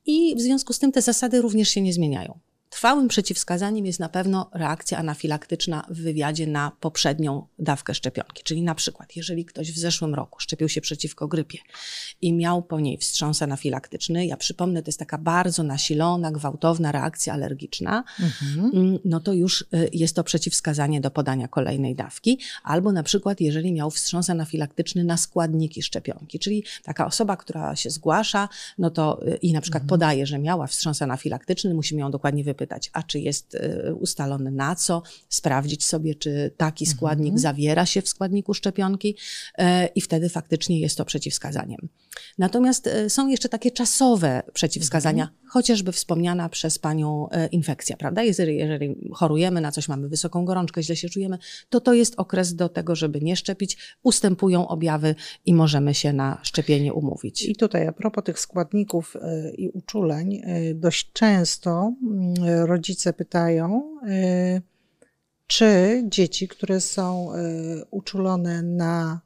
I 0.07 0.35
w 0.37 0.41
związku 0.41 0.73
z 0.73 0.79
tym 0.79 0.93
te 0.93 1.03
zasady 1.03 1.41
również 1.41 1.69
się 1.69 1.81
nie 1.81 1.93
zmieniają. 1.93 2.39
Trwałym 2.71 3.09
przeciwwskazaniem 3.09 3.87
jest 3.87 4.01
na 4.01 4.09
pewno 4.09 4.51
reakcja 4.55 4.99
anafilaktyczna 4.99 5.87
w 5.91 6.03
wywiadzie 6.03 6.47
na 6.47 6.73
poprzednią 6.81 7.47
dawkę 7.59 7.95
szczepionki. 7.95 8.43
Czyli 8.45 8.63
na 8.63 8.75
przykład, 8.75 9.17
jeżeli 9.17 9.45
ktoś 9.45 9.73
w 9.73 9.79
zeszłym 9.79 10.15
roku 10.15 10.41
szczepił 10.41 10.69
się 10.69 10.81
przeciwko 10.81 11.29
grypie 11.29 11.59
i 12.21 12.33
miał 12.33 12.63
po 12.63 12.81
niej 12.81 12.99
wstrząs 12.99 13.43
anafilaktyczny, 13.43 14.27
ja 14.27 14.37
przypomnę, 14.37 14.83
to 14.83 14.89
jest 14.89 14.99
taka 14.99 15.19
bardzo 15.19 15.63
nasilona, 15.63 16.33
gwałtowna 16.33 16.93
reakcja 16.93 17.33
alergiczna, 17.33 18.05
mhm. 18.21 18.71
Mm, 18.75 18.99
no 19.05 19.21
to 19.21 19.33
już 19.33 19.61
y, 19.63 19.91
jest 19.93 20.17
to 20.17 20.25
przeciwwskazanie 20.25 21.01
do 21.01 21.11
podania 21.11 21.49
kolejnej 21.49 21.95
dawki. 21.95 22.39
Albo 22.65 22.93
na 22.93 23.03
przykład, 23.03 23.41
jeżeli 23.41 23.73
miał 23.73 23.91
wstrząs 23.91 24.31
anafilaktyczny 24.31 25.05
na 25.05 25.17
składniki 25.17 25.83
szczepionki, 25.83 26.39
czyli 26.39 26.65
taka 26.83 27.07
osoba, 27.07 27.37
która 27.37 27.77
się 27.77 27.91
zgłasza, 27.91 28.49
no 28.79 28.91
to 28.91 29.27
y, 29.29 29.37
i 29.37 29.53
na 29.53 29.61
przykład 29.61 29.83
mhm. 29.83 29.89
podaje, 29.89 30.27
że 30.27 30.39
miała 30.39 30.67
wstrząs 30.67 31.03
anafilaktyczny, 31.03 31.75
musimy 31.75 32.01
ją 32.01 32.11
dokładnie 32.11 32.45
wypłacić 32.45 32.56
pytać, 32.57 32.91
a 32.93 33.03
czy 33.03 33.21
jest 33.21 33.55
y, 33.55 33.95
ustalone 33.95 34.51
na 34.51 34.77
co, 34.77 35.03
sprawdzić 35.29 35.85
sobie, 35.85 36.15
czy 36.15 36.51
taki 36.57 36.87
składnik 36.87 37.27
mhm. 37.27 37.39
zawiera 37.39 37.87
się 37.87 38.03
w 38.03 38.09
składniku 38.09 38.55
szczepionki 38.55 39.17
e, 39.59 39.87
i 39.87 40.01
wtedy 40.01 40.29
faktycznie 40.29 40.81
jest 40.81 40.99
to 40.99 41.05
przeciwwskazaniem. 41.05 41.89
Natomiast 42.39 42.87
e, 42.87 43.11
są 43.11 43.29
jeszcze 43.29 43.49
takie 43.49 43.71
czasowe 43.71 44.43
przeciwwskazania, 44.53 45.25
mhm. 45.25 45.49
chociażby 45.49 45.93
wspomniana 45.93 46.49
przez 46.49 46.79
Panią 46.79 47.29
infekcja, 47.53 47.97
prawda? 47.97 48.23
Jeżeli, 48.23 48.57
jeżeli 48.57 49.11
chorujemy 49.15 49.61
na 49.61 49.73
coś, 49.73 49.89
mamy 49.89 50.09
wysoką 50.09 50.45
gorączkę, 50.45 50.83
źle 50.83 50.97
się 50.97 51.09
czujemy, 51.09 51.39
to 51.69 51.81
to 51.81 51.95
jest 51.95 52.15
okres 52.17 52.55
do 52.55 52.69
tego, 52.69 52.95
żeby 52.95 53.21
nie 53.21 53.37
szczepić. 53.37 53.97
Ustępują 54.03 54.69
objawy 54.69 55.15
i 55.47 55.55
możemy 55.55 55.95
się 55.95 56.13
na 56.13 56.41
szczepienie 56.43 56.93
umówić. 56.93 57.49
I 57.49 57.57
tutaj 57.57 57.87
a 57.87 57.93
propos 57.93 58.25
tych 58.25 58.41
składników 58.41 59.17
i 59.59 59.69
uczuleń, 59.69 60.43
dość 60.75 61.13
często 61.13 61.93
mm, 62.03 62.35
rodzice 62.47 63.13
pytają, 63.13 63.99
czy 65.47 66.03
dzieci, 66.09 66.49
które 66.49 66.81
są 66.81 67.33
uczulone 67.91 68.63
na 68.63 69.21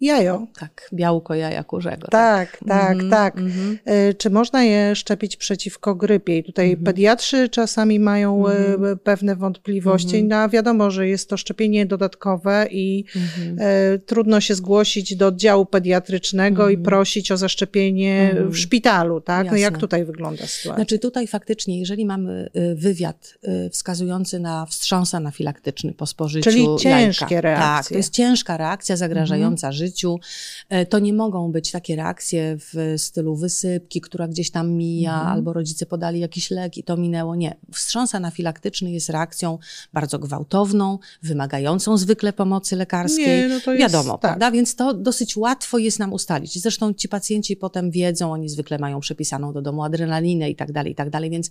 Jajo. 0.00 0.46
Tak, 0.60 0.90
białko 0.92 1.34
jaja 1.34 1.64
kurzego. 1.64 2.08
Tak, 2.08 2.56
tak, 2.56 2.58
tak. 2.68 2.94
Mm 2.94 3.06
-hmm, 3.06 3.10
tak. 3.10 3.38
Mm 3.38 3.52
-hmm. 3.52 3.78
Czy 4.18 4.30
można 4.30 4.64
je 4.64 4.96
szczepić 4.96 5.36
przeciwko 5.36 5.94
grypie? 5.94 6.38
I 6.38 6.44
tutaj 6.44 6.66
mm 6.66 6.80
-hmm. 6.80 6.84
pediatrzy 6.84 7.48
czasami 7.48 8.00
mają 8.00 8.46
mm 8.46 8.74
pewne 9.04 9.36
wątpliwości. 9.36 10.16
Mhm. 10.16 10.28
No, 10.28 10.48
wiadomo, 10.48 10.90
że 10.90 11.08
jest 11.08 11.28
to 11.30 11.36
szczepienie 11.36 11.86
dodatkowe 11.86 12.66
i 12.70 13.04
mhm. 13.16 13.56
e, 13.60 13.98
trudno 13.98 14.40
się 14.40 14.54
zgłosić 14.54 15.16
do 15.16 15.26
oddziału 15.26 15.66
pediatrycznego 15.66 16.68
i 16.68 16.78
prosić 16.78 17.32
o 17.32 17.36
zaszczepienie 17.36 18.36
w 18.48 18.56
szpitalu, 18.56 19.20
tak? 19.20 19.50
No, 19.50 19.56
jak 19.56 19.78
tutaj 19.78 20.04
wygląda 20.04 20.46
sytuacja? 20.46 20.74
Znaczy 20.74 20.98
tutaj 20.98 21.26
faktycznie, 21.26 21.78
jeżeli 21.78 22.06
mamy 22.06 22.50
wywiad 22.74 23.38
wskazujący 23.70 24.38
na 24.38 24.66
wstrząs 24.66 25.14
anafilaktyczny 25.14 25.92
po 25.92 26.06
spożyciu 26.06 26.50
Czyli 26.50 26.66
ciężkie 26.78 27.34
jajka, 27.34 27.40
reakcje. 27.40 27.64
Tak, 27.64 27.88
to 27.88 27.94
jest 27.94 28.12
ciężka 28.12 28.56
reakcja 28.56 28.96
zagrażająca 28.96 29.72
życiu 29.72 29.83
życiu. 29.84 30.20
E, 30.68 30.86
to 30.86 30.98
nie 30.98 31.12
mogą 31.12 31.52
być 31.52 31.70
takie 31.70 31.96
reakcje 31.96 32.56
w 32.58 32.94
stylu 32.96 33.36
wysypki, 33.36 34.00
która 34.00 34.28
gdzieś 34.28 34.50
tam 34.50 34.70
mija, 34.70 35.14
mhm. 35.14 35.32
albo 35.32 35.52
rodzice 35.52 35.86
podali 35.86 36.20
jakiś 36.20 36.50
lek 36.50 36.78
i 36.78 36.84
to 36.84 36.96
minęło. 36.96 37.36
Nie. 37.36 37.56
Wstrząs 37.72 38.14
anafilaktyczny 38.14 38.90
jest 38.90 39.10
reakcją 39.10 39.58
bardzo 39.92 40.18
gwałtowną, 40.18 40.98
wymagającą 41.22 41.96
zwykle 41.96 42.32
pomocy 42.32 42.76
lekarskiej. 42.76 43.26
Nie, 43.26 43.48
no 43.48 43.60
to 43.60 43.72
jest, 43.72 43.80
Wiadomo, 43.80 44.12
tak. 44.12 44.20
prawda? 44.20 44.50
Więc 44.50 44.76
to 44.76 44.94
dosyć 44.94 45.36
łatwo 45.36 45.78
jest 45.78 45.98
nam 45.98 46.12
ustalić. 46.12 46.62
Zresztą 46.62 46.94
ci 46.94 47.08
pacjenci 47.08 47.56
potem 47.56 47.90
wiedzą, 47.90 48.32
oni 48.32 48.48
zwykle 48.48 48.78
mają 48.78 49.00
przepisaną 49.00 49.52
do 49.52 49.62
domu 49.62 49.84
adrenalinę 49.84 50.50
i 50.50 50.56
tak 50.56 50.72
dalej, 50.72 50.92
i 50.92 50.94
tak 50.94 51.10
dalej, 51.10 51.30
więc 51.30 51.50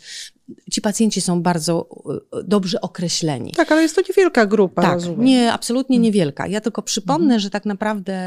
ci 0.71 0.81
pacjenci 0.81 1.21
są 1.21 1.41
bardzo 1.41 1.87
e, 2.33 2.43
dobrze 2.43 2.81
określeni. 2.81 3.51
Tak, 3.51 3.71
ale 3.71 3.81
jest 3.81 3.95
to 3.95 4.01
niewielka 4.09 4.45
grupa, 4.45 4.81
tak, 4.81 4.93
rozumiem. 4.93 5.25
nie, 5.25 5.53
absolutnie 5.53 5.95
mhm. 5.95 6.03
niewielka. 6.03 6.47
Ja 6.47 6.61
tylko 6.61 6.81
przypomnę, 6.81 7.23
mhm. 7.23 7.39
że 7.39 7.49
tak 7.49 7.65
naprawdę 7.65 8.22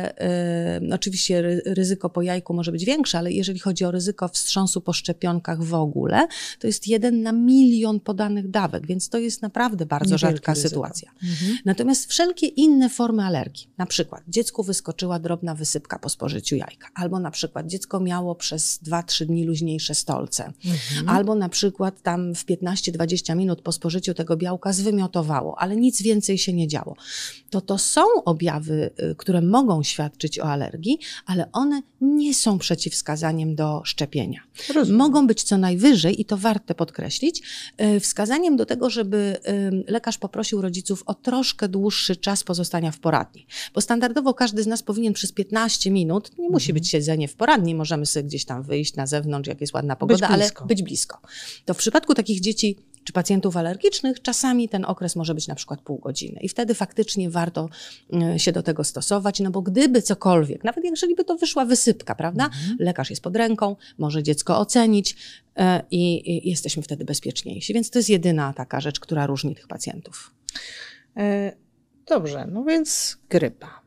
y, 0.90 0.94
oczywiście 0.94 1.60
ryzyko 1.64 2.10
po 2.10 2.22
jajku 2.22 2.54
może 2.54 2.72
być 2.72 2.84
większe, 2.84 3.18
ale 3.18 3.32
jeżeli 3.32 3.58
chodzi 3.58 3.84
o 3.84 3.90
ryzyko 3.90 4.28
wstrząsu 4.28 4.80
po 4.80 4.92
szczepionkach 4.92 5.62
w 5.62 5.74
ogóle, 5.74 6.28
to 6.58 6.66
jest 6.66 6.88
jeden 6.88 7.22
na 7.22 7.32
milion 7.32 8.00
podanych 8.00 8.50
dawek, 8.50 8.86
więc 8.86 9.08
to 9.08 9.18
jest 9.18 9.42
naprawdę 9.42 9.86
bardzo 9.86 10.14
Niewielkie 10.14 10.36
rzadka 10.36 10.52
ryzyko. 10.52 10.68
sytuacja. 10.68 11.10
Mhm. 11.22 11.58
Natomiast 11.64 12.06
wszelkie 12.10 12.46
inne 12.46 12.88
formy 12.88 13.24
alergii, 13.24 13.68
na 13.78 13.86
przykład 13.86 14.22
dziecku 14.28 14.62
wyskoczyła 14.62 15.18
drobna 15.18 15.54
wysypka 15.54 15.98
po 15.98 16.08
spożyciu 16.08 16.56
jajka, 16.56 16.88
albo 16.94 17.20
na 17.20 17.30
przykład 17.30 17.66
dziecko 17.66 18.00
miało 18.00 18.34
przez 18.34 18.80
2-3 18.82 19.24
dni 19.24 19.44
luźniejsze 19.44 19.94
stolce, 19.94 20.52
mhm. 20.64 21.08
albo 21.08 21.34
na 21.34 21.48
przykład 21.48 22.02
tam 22.02 22.34
w 22.34 22.44
15-20 22.46 23.36
minut 23.36 23.62
po 23.62 23.72
spożyciu 23.72 24.14
tego 24.14 24.36
białka 24.36 24.72
zwymiotowało, 24.72 25.58
ale 25.58 25.76
nic 25.76 26.02
więcej 26.02 26.38
się 26.38 26.52
nie 26.52 26.68
działo. 26.68 26.96
To 27.50 27.60
to 27.60 27.78
są 27.78 28.02
objawy, 28.24 28.90
y, 29.10 29.14
które 29.14 29.40
mogą 29.40 29.82
świadczyć 29.86 30.38
o 30.38 30.44
alergii, 30.44 30.98
ale 31.26 31.52
one 31.52 31.82
nie 32.00 32.34
są 32.34 32.58
przeciwwskazaniem 32.58 33.54
do 33.54 33.82
szczepienia. 33.84 34.40
Rozumiem. 34.74 34.98
Mogą 34.98 35.26
być 35.26 35.42
co 35.42 35.58
najwyżej, 35.58 36.20
i 36.20 36.24
to 36.24 36.36
warte 36.36 36.74
podkreślić, 36.74 37.42
y, 37.96 38.00
wskazaniem 38.00 38.56
do 38.56 38.66
tego, 38.66 38.90
żeby 38.90 39.36
y, 39.86 39.92
lekarz 39.92 40.18
poprosił 40.18 40.60
rodziców 40.60 41.02
o 41.06 41.14
troszkę 41.14 41.68
dłuższy 41.68 42.16
czas 42.16 42.44
pozostania 42.44 42.92
w 42.92 42.98
poradni. 42.98 43.46
Bo 43.74 43.80
standardowo 43.80 44.34
każdy 44.34 44.62
z 44.62 44.66
nas 44.66 44.82
powinien 44.82 45.12
przez 45.12 45.32
15 45.32 45.90
minut, 45.90 46.30
nie 46.38 46.50
musi 46.50 46.70
mhm. 46.70 46.74
być 46.74 46.88
siedzenie 46.88 47.28
w 47.28 47.34
poradni, 47.34 47.74
możemy 47.74 48.06
sobie 48.06 48.24
gdzieś 48.24 48.44
tam 48.44 48.62
wyjść 48.62 48.96
na 48.96 49.06
zewnątrz, 49.06 49.48
jak 49.48 49.60
jest 49.60 49.74
ładna 49.74 49.96
pogoda, 49.96 50.28
ale 50.28 50.50
być 50.66 50.82
blisko. 50.82 51.20
To 51.64 51.74
w 51.74 51.76
przypadku 51.76 52.14
takich 52.14 52.40
dzieci 52.40 52.76
czy 53.06 53.12
pacjentów 53.12 53.56
alergicznych, 53.56 54.22
czasami 54.22 54.68
ten 54.68 54.84
okres 54.84 55.16
może 55.16 55.34
być 55.34 55.48
na 55.48 55.54
przykład 55.54 55.80
pół 55.80 55.98
godziny. 55.98 56.40
I 56.40 56.48
wtedy 56.48 56.74
faktycznie 56.74 57.30
warto 57.30 57.68
e, 58.12 58.38
się 58.38 58.52
do 58.52 58.62
tego 58.62 58.84
stosować, 58.84 59.40
no 59.40 59.50
bo 59.50 59.62
gdyby 59.62 60.02
cokolwiek, 60.02 60.64
nawet 60.64 60.84
jeżeli 60.84 61.14
by 61.14 61.24
to 61.24 61.36
wyszła 61.36 61.64
wysypka, 61.64 62.14
prawda? 62.14 62.44
Mhm. 62.44 62.76
Lekarz 62.80 63.10
jest 63.10 63.22
pod 63.22 63.36
ręką, 63.36 63.76
może 63.98 64.22
dziecko 64.22 64.58
ocenić 64.58 65.16
e, 65.56 65.82
i, 65.90 66.30
i 66.46 66.50
jesteśmy 66.50 66.82
wtedy 66.82 67.04
bezpieczniejsi. 67.04 67.74
Więc 67.74 67.90
to 67.90 67.98
jest 67.98 68.08
jedyna 68.08 68.52
taka 68.52 68.80
rzecz, 68.80 69.00
która 69.00 69.26
różni 69.26 69.54
tych 69.54 69.66
pacjentów. 69.66 70.34
E, 71.16 71.52
dobrze, 72.06 72.46
no 72.52 72.64
więc 72.64 73.18
grypa. 73.28 73.80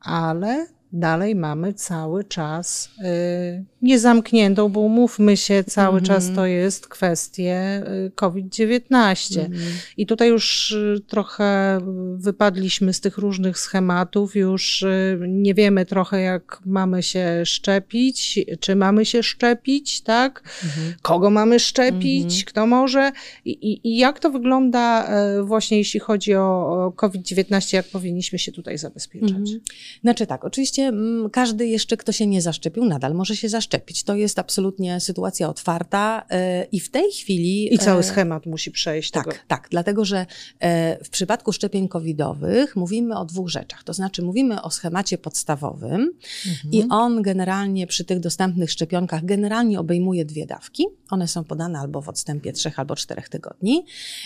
Ale 0.00 0.66
dalej 0.92 1.34
mamy 1.34 1.74
cały 1.74 2.24
czas 2.24 2.90
y, 2.98 3.64
niezamkniętą, 3.82 4.68
bo 4.68 4.80
umówmy 4.80 5.36
się, 5.36 5.64
cały 5.64 5.98
mm 5.98 6.04
-hmm. 6.04 6.06
czas 6.06 6.30
to 6.34 6.46
jest 6.46 6.88
kwestie 6.88 7.82
y, 8.06 8.10
COVID-19. 8.14 9.40
Mm 9.40 9.52
-hmm. 9.52 9.56
I 9.96 10.06
tutaj 10.06 10.28
już 10.28 10.72
y, 10.72 11.00
trochę 11.06 11.78
wypadliśmy 12.16 12.92
z 12.92 13.00
tych 13.00 13.18
różnych 13.18 13.58
schematów, 13.58 14.36
już 14.36 14.82
y, 14.82 15.18
nie 15.28 15.54
wiemy 15.54 15.86
trochę, 15.86 16.20
jak 16.20 16.60
mamy 16.66 17.02
się 17.02 17.42
szczepić, 17.44 18.38
czy 18.60 18.76
mamy 18.76 19.06
się 19.06 19.22
szczepić, 19.22 20.00
tak? 20.00 20.42
Mm 20.62 20.74
-hmm. 20.74 20.94
Kogo 21.02 21.30
mamy 21.30 21.60
szczepić, 21.60 22.24
mhm. 22.24 22.42
kto 22.46 22.66
może 22.66 23.12
I, 23.44 23.80
i, 23.84 23.96
jak 23.96 24.18
to 24.20 24.30
wygląda 24.30 25.08
właśnie 25.44 25.78
jeśli 25.78 26.00
chodzi 26.00 26.34
o, 26.34 26.84
o 26.86 26.92
COVID-19, 26.92 27.74
jak 27.74 27.86
powinniśmy 27.86 28.38
się 28.38 28.52
tutaj 28.52 28.78
zabezpieczać? 28.78 29.30
Mhm. 29.30 29.60
Znaczy 30.02 30.26
tak, 30.26 30.44
oczywiście 30.44 30.81
oczywiście 30.88 31.32
każdy 31.32 31.66
jeszcze, 31.66 31.96
kto 31.96 32.12
się 32.12 32.26
nie 32.26 32.42
zaszczepił, 32.42 32.84
nadal 32.84 33.14
może 33.14 33.36
się 33.36 33.48
zaszczepić. 33.48 34.02
To 34.02 34.14
jest 34.14 34.38
absolutnie 34.38 35.00
sytuacja 35.00 35.48
otwarta 35.48 36.26
e, 36.30 36.64
i 36.64 36.80
w 36.80 36.90
tej 36.90 37.10
chwili... 37.12 37.74
I 37.74 37.78
cały 37.78 38.00
e, 38.00 38.02
schemat 38.02 38.46
musi 38.46 38.70
przejść. 38.70 39.10
Tak, 39.10 39.24
tego. 39.24 39.36
tak, 39.48 39.68
dlatego 39.70 40.04
że 40.04 40.26
e, 40.60 41.04
w 41.04 41.10
przypadku 41.10 41.52
szczepień 41.52 41.88
covidowych 41.88 42.76
mówimy 42.76 43.18
o 43.18 43.24
dwóch 43.24 43.48
rzeczach. 43.48 43.84
To 43.84 43.92
znaczy 43.92 44.22
mówimy 44.22 44.62
o 44.62 44.70
schemacie 44.70 45.18
podstawowym 45.18 46.10
mhm. 46.46 46.72
i 46.72 46.84
on 46.90 47.22
generalnie 47.22 47.86
przy 47.86 48.04
tych 48.04 48.20
dostępnych 48.20 48.70
szczepionkach 48.70 49.24
generalnie 49.24 49.80
obejmuje 49.80 50.24
dwie 50.24 50.46
dawki. 50.46 50.86
One 51.10 51.28
są 51.28 51.44
podane 51.44 51.78
albo 51.78 52.00
w 52.02 52.08
odstępie 52.08 52.52
trzech 52.52 52.78
albo 52.78 52.96
czterech 52.96 53.28
tygodni. 53.28 53.84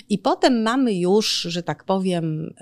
I 0.08 0.18
potem 0.18 0.62
mamy 0.62 0.94
już, 0.94 1.40
że 1.40 1.62
tak 1.62 1.84
powiem 1.84 2.54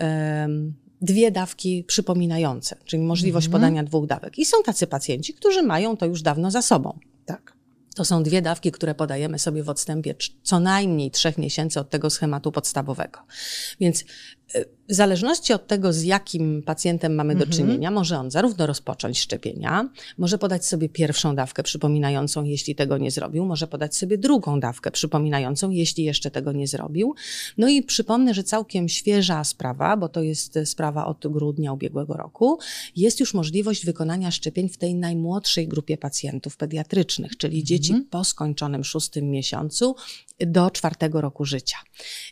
dwie 1.05 1.31
dawki 1.31 1.85
przypominające, 1.85 2.77
czyli 2.85 3.03
możliwość 3.03 3.47
mhm. 3.47 3.63
podania 3.63 3.85
dwóch 3.85 4.07
dawek. 4.07 4.39
I 4.39 4.45
są 4.45 4.63
tacy 4.63 4.87
pacjenci, 4.87 5.35
którzy 5.35 5.63
mają 5.63 5.97
to 5.97 6.07
już 6.07 6.23
dawno 6.23 6.51
za 6.51 6.63
sobą. 6.63 6.99
Tak. 7.27 7.55
To 7.95 8.05
są 8.05 8.23
dwie 8.23 8.43
dawki, 8.43 8.73
które 8.73 8.95
podajemy 8.95 9.39
sobie 9.39 9.63
w 9.63 9.69
odstępie 9.69 10.15
co 10.43 10.61
najmniej 10.61 11.11
trzech 11.11 11.39
miesięcy 11.39 11.81
od 11.81 11.91
tego 11.91 12.11
schematu 12.11 12.53
podstawowego. 12.53 13.21
Więc 13.81 14.05
w 14.89 14.95
zależności 14.95 15.53
od 15.53 15.67
tego, 15.67 15.93
z 15.93 16.03
jakim 16.03 16.63
pacjentem 16.63 17.15
mamy 17.15 17.35
do 17.35 17.45
mhm. 17.45 17.53
czynienia, 17.53 17.91
może 17.91 18.19
on 18.19 18.31
zarówno 18.31 18.67
rozpocząć 18.67 19.19
szczepienia, 19.19 19.89
może 20.19 20.39
podać 20.39 20.67
sobie 20.67 20.89
pierwszą 20.89 21.35
dawkę 21.35 21.63
przypominającą, 21.63 22.45
jeśli 22.45 22.75
tego 22.75 22.99
nie 22.99 23.11
zrobił, 23.11 23.45
może 23.45 23.67
podać 23.67 23.97
sobie 23.97 24.19
drugą 24.19 24.61
dawkę 24.61 24.91
przypominającą, 24.91 25.71
jeśli 25.71 26.05
jeszcze 26.05 26.31
tego 26.31 26.53
nie 26.53 26.69
zrobił. 26.69 27.15
No 27.59 27.69
i 27.69 27.83
przypomnę, 27.83 28.35
że 28.35 28.45
całkiem 28.45 28.89
świeża 28.89 29.45
sprawa, 29.45 29.97
bo 29.97 30.09
to 30.09 30.23
jest 30.23 30.59
sprawa 30.65 31.07
od 31.07 31.27
grudnia 31.29 31.73
ubiegłego 31.73 32.15
roku, 32.15 32.59
jest 32.97 33.21
już 33.21 33.35
możliwość 33.35 33.85
wykonania 33.87 34.31
szczepień 34.31 34.69
w 34.69 34.77
tej 34.77 34.95
najmłodszej 34.95 35.69
grupie 35.69 35.97
pacjentów 35.97 36.57
pediatrycznych, 36.57 37.37
czyli 37.37 37.61
mhm. 37.61 37.67
dzieci 37.67 37.95
po 38.11 38.25
skończonym 38.25 38.85
szóstym 38.85 39.31
miesiącu 39.31 39.95
do 40.41 40.71
czwartego 40.71 41.21
roku 41.21 41.45
życia. 41.45 41.77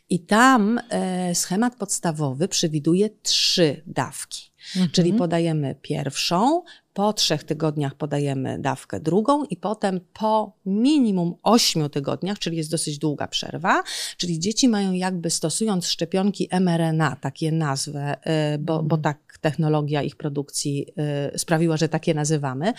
I 0.09 0.21
tam 0.21 0.80
e, 0.90 1.35
schemat 1.35 1.76
podstawowy 1.76 2.49
przewiduje 2.49 3.11
trzy 3.23 3.82
dawki. 3.87 4.52
Mhm. 4.76 4.90
Czyli 4.90 5.12
podajemy 5.12 5.75
pierwszą, 5.82 6.62
po 6.92 7.12
trzech 7.12 7.44
tygodniach 7.44 7.94
podajemy 7.94 8.59
dawkę 8.59 9.00
drugą 9.00 9.44
i 9.44 9.56
potem 9.56 10.00
po 10.12 10.56
minimum 10.66 11.35
ośmiu 11.42 11.88
tygodniach, 11.88 12.38
czyli 12.38 12.56
jest 12.56 12.71
dosyć 12.71 12.99
długa 12.99 13.28
przerwa, 13.28 13.82
czyli 14.16 14.38
dzieci 14.38 14.68
mają 14.68 14.92
jakby 14.92 15.30
stosując 15.30 15.87
szczepionki 15.87 16.49
mRNA, 16.61 17.16
takie 17.16 17.52
nazwę, 17.52 18.16
y, 18.54 18.59
bo, 18.59 18.82
bo 18.82 18.97
mhm. 18.97 19.02
tak 19.02 19.38
technologia 19.40 20.02
ich 20.02 20.16
produkcji 20.16 20.87
y, 21.35 21.38
sprawiła, 21.38 21.76
że 21.76 21.88
takie 21.88 22.14
nazywamy. 22.14 22.73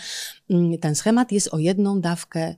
Mm, 0.50 0.78
ten 0.78 0.94
schemat 0.94 1.32
jest 1.32 1.54
o 1.54 1.58
jedną 1.58 2.00
dawkę 2.00 2.54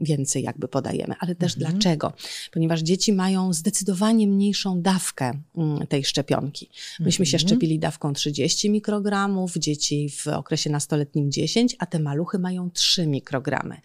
więcej 0.00 0.42
jakby 0.42 0.68
podajemy. 0.68 1.14
Ale 1.20 1.34
też 1.34 1.56
mhm. 1.56 1.72
dlaczego? 1.72 2.12
Ponieważ 2.52 2.80
dzieci 2.80 3.12
mają 3.12 3.52
zdecydowanie 3.52 4.26
mniejszą 4.26 4.82
dawkę 4.82 5.32
mm, 5.56 5.86
tej 5.86 6.04
szczepionki. 6.04 6.70
Myśmy 7.00 7.22
mhm. 7.22 7.26
się 7.26 7.38
szczepili 7.38 7.78
dawką 7.78 8.12
30 8.12 8.70
mikrogramów, 8.70 9.54
dzieci 9.56 10.10
w 10.10 10.26
okresie 10.26 10.70
nastoletnim 10.70 11.32
10, 11.32 11.76
a 11.78 11.86
te 11.86 11.98
maluchy 11.98 12.38
mają 12.38 12.70
3 12.70 13.06
mikrogramy. 13.06 13.76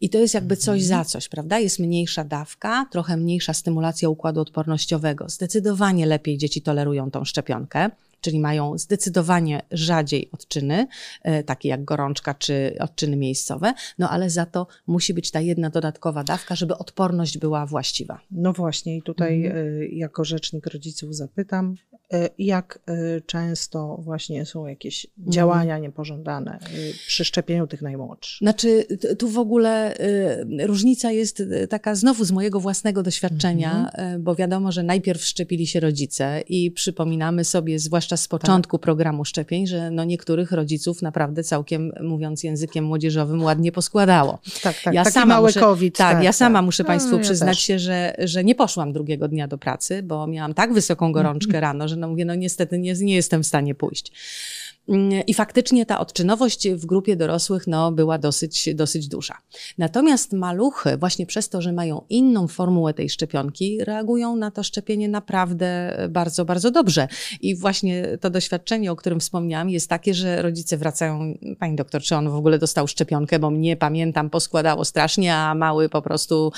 I 0.00 0.10
to 0.10 0.18
jest 0.18 0.34
jakby 0.34 0.56
coś 0.56 0.82
mhm. 0.82 0.88
za 0.88 1.04
coś, 1.04 1.28
prawda? 1.28 1.58
Jest 1.58 1.78
mniejsza 1.78 2.24
dawka, 2.24 2.86
trochę 2.92 3.16
mniejsza 3.16 3.52
stymulacja 3.52 4.08
układu 4.08 4.40
odpornościowego. 4.40 5.28
Zdecydowanie 5.28 6.06
lepiej 6.06 6.38
dzieci 6.38 6.62
tolerują 6.62 7.10
tą 7.10 7.24
szczepionkę 7.24 7.90
czyli 8.26 8.40
mają 8.40 8.78
zdecydowanie 8.78 9.62
rzadziej 9.70 10.30
odczyny, 10.32 10.86
e, 11.22 11.42
takie 11.42 11.68
jak 11.68 11.84
gorączka 11.84 12.34
czy 12.34 12.76
odczyny 12.80 13.16
miejscowe, 13.16 13.74
no 13.98 14.10
ale 14.10 14.30
za 14.30 14.46
to 14.46 14.66
musi 14.86 15.14
być 15.14 15.30
ta 15.30 15.40
jedna 15.40 15.70
dodatkowa 15.70 16.24
dawka, 16.24 16.56
żeby 16.56 16.78
odporność 16.78 17.38
była 17.38 17.66
właściwa. 17.66 18.20
No 18.30 18.52
właśnie 18.52 18.96
i 18.96 19.02
tutaj 19.02 19.46
mhm. 19.46 19.66
E, 19.66 19.86
jako 19.86 20.24
rzecznik 20.24 20.66
rodziców 20.66 21.14
zapytam, 21.14 21.74
e, 22.12 22.28
jak 22.38 22.78
często 23.26 23.96
właśnie 24.02 24.46
są 24.46 24.66
jakieś 24.66 25.06
mhm. 25.18 25.32
działania 25.32 25.78
niepożądane 25.78 26.58
przy 27.06 27.24
szczepieniu 27.24 27.66
tych 27.66 27.82
najmłodszych? 27.82 28.38
Znaczy, 28.38 28.86
tu 29.18 29.28
w 29.28 29.38
ogóle 29.38 29.94
różnica 30.64 31.10
jest 31.10 31.42
taka 31.70 31.94
znowu 31.94 32.24
z 32.24 32.32
mojego 32.32 32.60
własnego 32.60 33.02
doświadczenia, 33.02 33.86
mhm. 33.86 34.22
bo 34.22 34.34
wiadomo, 34.34 34.72
że 34.72 34.82
najpierw 34.82 35.24
szczepili 35.24 35.66
się 35.66 35.80
rodzice 35.80 36.42
i 36.48 36.70
przypominamy 36.70 37.44
sobie, 37.44 37.78
zwłaszcza 37.78 38.15
zwłaszcza 38.16 38.24
z 38.24 38.28
początku 38.28 38.78
tak. 38.78 38.82
programu 38.82 39.24
szczepień, 39.24 39.66
że 39.66 39.90
no 39.90 40.04
niektórych 40.04 40.52
rodziców 40.52 41.02
naprawdę 41.02 41.42
całkiem, 41.42 41.92
mówiąc 42.00 42.44
językiem 42.44 42.84
młodzieżowym, 42.84 43.42
ładnie 43.42 43.72
poskładało. 43.72 44.38
Tak, 44.62 44.82
tak, 44.82 44.94
ja 44.94 45.04
taki 45.04 45.14
sama 45.14 45.34
mały 45.34 45.48
muszę, 45.48 45.60
COVID. 45.60 45.96
Tak, 45.96 46.14
tak 46.14 46.24
ja 46.24 46.32
sama 46.32 46.58
tak. 46.58 46.64
muszę 46.64 46.82
no, 46.82 46.86
Państwu 46.86 47.16
no, 47.16 47.22
przyznać 47.22 47.58
się, 47.58 47.78
że, 47.78 48.14
że 48.18 48.44
nie 48.44 48.54
poszłam 48.54 48.92
drugiego 48.92 49.28
dnia 49.28 49.48
do 49.48 49.58
pracy, 49.58 50.02
bo 50.02 50.26
miałam 50.26 50.54
tak 50.54 50.72
wysoką 50.72 51.12
gorączkę 51.12 51.60
rano, 51.66 51.88
że 51.88 51.96
no 51.96 52.08
mówię, 52.08 52.24
no 52.24 52.34
niestety 52.34 52.78
nie, 52.78 52.94
nie 52.94 53.14
jestem 53.14 53.42
w 53.42 53.46
stanie 53.46 53.74
pójść. 53.74 54.12
I 55.26 55.34
faktycznie 55.34 55.86
ta 55.86 55.98
odczynowość 55.98 56.68
w 56.68 56.86
grupie 56.86 57.16
dorosłych 57.16 57.66
no, 57.66 57.92
była 57.92 58.18
dosyć, 58.18 58.74
dosyć 58.74 59.08
duża. 59.08 59.34
Natomiast 59.78 60.32
maluchy, 60.32 60.96
właśnie 60.96 61.26
przez 61.26 61.48
to, 61.48 61.62
że 61.62 61.72
mają 61.72 62.02
inną 62.08 62.48
formułę 62.48 62.94
tej 62.94 63.10
szczepionki, 63.10 63.84
reagują 63.84 64.36
na 64.36 64.50
to 64.50 64.62
szczepienie 64.62 65.08
naprawdę 65.08 65.96
bardzo, 66.10 66.44
bardzo 66.44 66.70
dobrze. 66.70 67.08
I 67.40 67.56
właśnie 67.56 68.18
to 68.20 68.30
doświadczenie, 68.30 68.92
o 68.92 68.96
którym 68.96 69.20
wspomniałam, 69.20 69.70
jest 69.70 69.88
takie, 69.88 70.14
że 70.14 70.42
rodzice 70.42 70.76
wracają, 70.76 71.34
pani 71.58 71.76
doktor, 71.76 72.02
czy 72.02 72.16
on 72.16 72.30
w 72.30 72.34
ogóle 72.34 72.58
dostał 72.58 72.88
szczepionkę, 72.88 73.38
bo 73.38 73.50
mnie 73.50 73.76
pamiętam, 73.76 74.30
poskładało 74.30 74.84
strasznie, 74.84 75.34
a 75.34 75.54
mały 75.54 75.88
po 75.88 76.02
prostu 76.02 76.52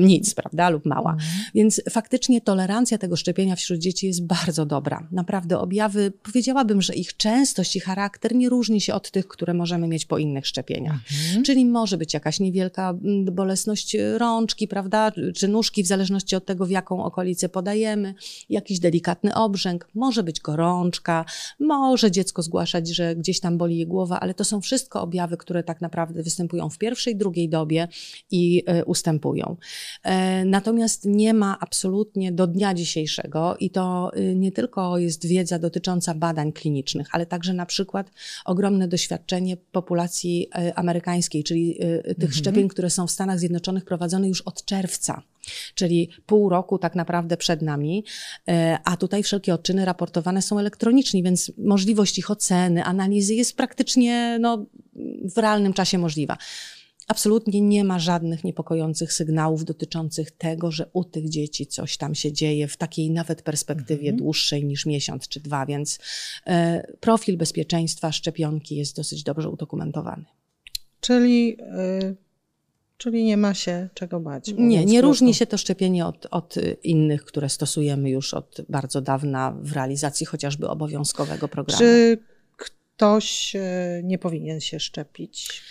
nic, 0.00 0.34
prawda, 0.34 0.70
lub 0.70 0.86
mała. 0.86 1.12
Mhm. 1.12 1.30
Więc 1.54 1.82
faktycznie 1.90 2.40
tolerancja 2.40 2.98
tego 2.98 3.16
szczepienia 3.16 3.56
wśród 3.56 3.78
dzieci 3.78 4.06
jest 4.06 4.26
bardzo 4.26 4.66
dobra. 4.66 5.08
Naprawdę 5.12 5.58
objawy, 5.58 6.12
powiedziałabym, 6.22 6.82
że 6.82 6.94
ich 6.94 7.16
częstość 7.16 7.73
i 7.76 7.80
charakter 7.80 8.34
nie 8.34 8.48
różni 8.48 8.80
się 8.80 8.94
od 8.94 9.10
tych, 9.10 9.28
które 9.28 9.54
możemy 9.54 9.88
mieć 9.88 10.04
po 10.06 10.18
innych 10.18 10.46
szczepieniach. 10.46 10.94
Mhm. 10.94 11.44
Czyli 11.44 11.66
może 11.66 11.98
być 11.98 12.14
jakaś 12.14 12.40
niewielka 12.40 12.94
bolesność 13.32 13.96
rączki, 14.18 14.68
prawda, 14.68 15.12
czy 15.34 15.48
nóżki, 15.48 15.82
w 15.82 15.86
zależności 15.86 16.36
od 16.36 16.46
tego, 16.46 16.66
w 16.66 16.70
jaką 16.70 17.04
okolicę 17.04 17.48
podajemy, 17.48 18.14
jakiś 18.48 18.80
delikatny 18.80 19.34
obrzęk, 19.34 19.88
może 19.94 20.22
być 20.22 20.40
gorączka, 20.40 21.24
może 21.60 22.10
dziecko 22.10 22.42
zgłaszać, 22.42 22.88
że 22.88 23.16
gdzieś 23.16 23.40
tam 23.40 23.58
boli 23.58 23.78
je 23.78 23.86
głowa, 23.86 24.20
ale 24.20 24.34
to 24.34 24.44
są 24.44 24.60
wszystko 24.60 25.02
objawy, 25.02 25.36
które 25.36 25.62
tak 25.62 25.80
naprawdę 25.80 26.22
występują 26.22 26.70
w 26.70 26.78
pierwszej, 26.78 27.16
drugiej 27.16 27.48
dobie 27.48 27.88
i 28.30 28.62
y, 28.80 28.84
ustępują. 28.84 29.56
E, 30.02 30.44
natomiast 30.44 31.04
nie 31.04 31.34
ma 31.34 31.58
absolutnie 31.60 32.32
do 32.32 32.46
dnia 32.46 32.74
dzisiejszego 32.74 33.56
i 33.60 33.70
to 33.70 34.10
y, 34.16 34.34
nie 34.36 34.52
tylko 34.52 34.98
jest 34.98 35.26
wiedza 35.26 35.58
dotycząca 35.58 36.14
badań 36.14 36.52
klinicznych, 36.52 37.08
ale 37.12 37.26
także 37.26 37.54
na 37.54 37.63
przykład 37.66 38.10
ogromne 38.44 38.88
doświadczenie 38.88 39.56
populacji 39.56 40.48
e, 40.54 40.78
amerykańskiej, 40.78 41.44
czyli 41.44 41.76
e, 41.80 42.02
tych 42.02 42.14
mhm. 42.14 42.32
szczepień, 42.32 42.68
które 42.68 42.90
są 42.90 43.06
w 43.06 43.10
Stanach 43.10 43.38
Zjednoczonych 43.38 43.84
prowadzone 43.84 44.28
już 44.28 44.40
od 44.40 44.64
czerwca. 44.64 45.22
Czyli 45.74 46.08
pół 46.26 46.48
roku 46.48 46.78
tak 46.78 46.94
naprawdę 46.94 47.36
przed 47.36 47.62
nami, 47.62 48.04
e, 48.48 48.78
a 48.84 48.96
tutaj 48.96 49.22
wszelkie 49.22 49.54
odczyny 49.54 49.84
raportowane 49.84 50.42
są 50.42 50.58
elektronicznie, 50.58 51.22
więc 51.22 51.52
możliwość 51.58 52.18
ich 52.18 52.30
oceny, 52.30 52.84
analizy 52.84 53.34
jest 53.34 53.56
praktycznie 53.56 54.38
no, 54.40 54.66
w 55.34 55.38
realnym 55.38 55.72
czasie 55.72 55.98
możliwa 55.98 56.36
absolutnie 57.08 57.60
nie 57.60 57.84
ma 57.84 57.98
żadnych 57.98 58.44
niepokojących 58.44 59.12
sygnałów 59.12 59.64
dotyczących 59.64 60.30
tego, 60.30 60.70
że 60.70 60.90
u 60.92 61.04
tych 61.04 61.28
dzieci 61.28 61.66
coś 61.66 61.96
tam 61.96 62.14
się 62.14 62.32
dzieje 62.32 62.68
w 62.68 62.76
takiej 62.76 63.10
nawet 63.10 63.42
perspektywie 63.42 64.08
mhm. 64.08 64.16
dłuższej 64.16 64.64
niż 64.64 64.86
miesiąc 64.86 65.28
czy 65.28 65.40
dwa, 65.40 65.66
więc 65.66 65.98
e, 66.46 66.86
profil 67.00 67.36
bezpieczeństwa 67.36 68.12
szczepionki 68.12 68.76
jest 68.76 68.96
dosyć 68.96 69.22
dobrze 69.22 69.48
udokumentowany. 69.48 70.24
Czyli, 71.00 71.56
e, 71.60 72.14
czyli 72.96 73.24
nie 73.24 73.36
ma 73.36 73.54
się 73.54 73.88
czego 73.94 74.20
bać. 74.20 74.54
Nie, 74.58 74.84
nie 74.84 75.00
różni 75.00 75.34
się 75.34 75.46
to 75.46 75.58
szczepienie 75.58 76.06
od, 76.06 76.26
od 76.30 76.54
innych, 76.82 77.24
które 77.24 77.48
stosujemy 77.48 78.10
już 78.10 78.34
od 78.34 78.60
bardzo 78.68 79.00
dawna 79.00 79.56
w 79.60 79.72
realizacji 79.72 80.26
chociażby 80.26 80.68
obowiązkowego 80.68 81.48
programu. 81.48 81.78
Czy 81.78 82.18
ktoś 82.56 83.56
e, 83.56 84.00
nie 84.04 84.18
powinien 84.18 84.60
się 84.60 84.80
szczepić? 84.80 85.62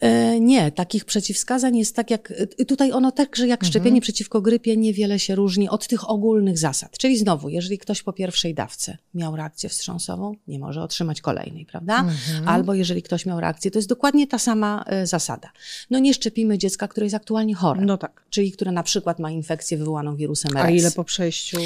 E, 0.00 0.40
nie, 0.40 0.72
takich 0.72 1.04
przeciwwskazań 1.04 1.76
jest 1.76 1.96
tak 1.96 2.10
jak, 2.10 2.30
e, 2.58 2.64
tutaj 2.64 2.92
ono 2.92 3.12
także 3.12 3.46
jak 3.46 3.60
mhm. 3.60 3.70
szczepienie 3.70 4.00
przeciwko 4.00 4.40
grypie 4.40 4.76
niewiele 4.76 5.18
się 5.18 5.34
różni 5.34 5.68
od 5.68 5.88
tych 5.88 6.10
ogólnych 6.10 6.58
zasad. 6.58 6.98
Czyli 6.98 7.18
znowu, 7.18 7.48
jeżeli 7.48 7.78
ktoś 7.78 8.02
po 8.02 8.12
pierwszej 8.12 8.54
dawce 8.54 8.98
miał 9.14 9.36
reakcję 9.36 9.68
wstrząsową, 9.68 10.34
nie 10.48 10.58
może 10.58 10.82
otrzymać 10.82 11.20
kolejnej, 11.20 11.66
prawda? 11.66 12.00
Mhm. 12.00 12.48
Albo 12.48 12.74
jeżeli 12.74 13.02
ktoś 13.02 13.26
miał 13.26 13.40
reakcję, 13.40 13.70
to 13.70 13.78
jest 13.78 13.88
dokładnie 13.88 14.26
ta 14.26 14.38
sama 14.38 14.84
e, 14.86 15.06
zasada. 15.06 15.50
No 15.90 15.98
nie 15.98 16.14
szczepimy 16.14 16.58
dziecka, 16.58 16.88
które 16.88 17.06
jest 17.06 17.16
aktualnie 17.16 17.54
chore. 17.54 17.84
No 17.84 17.98
tak. 17.98 18.24
Czyli 18.30 18.52
które 18.52 18.72
na 18.72 18.82
przykład 18.82 19.18
ma 19.18 19.30
infekcję 19.30 19.78
wywołaną 19.78 20.16
wirusem 20.16 20.56
RS. 20.56 20.66
A 20.66 20.70
ile 20.70 20.90
po 20.90 21.04
przejściu 21.04 21.58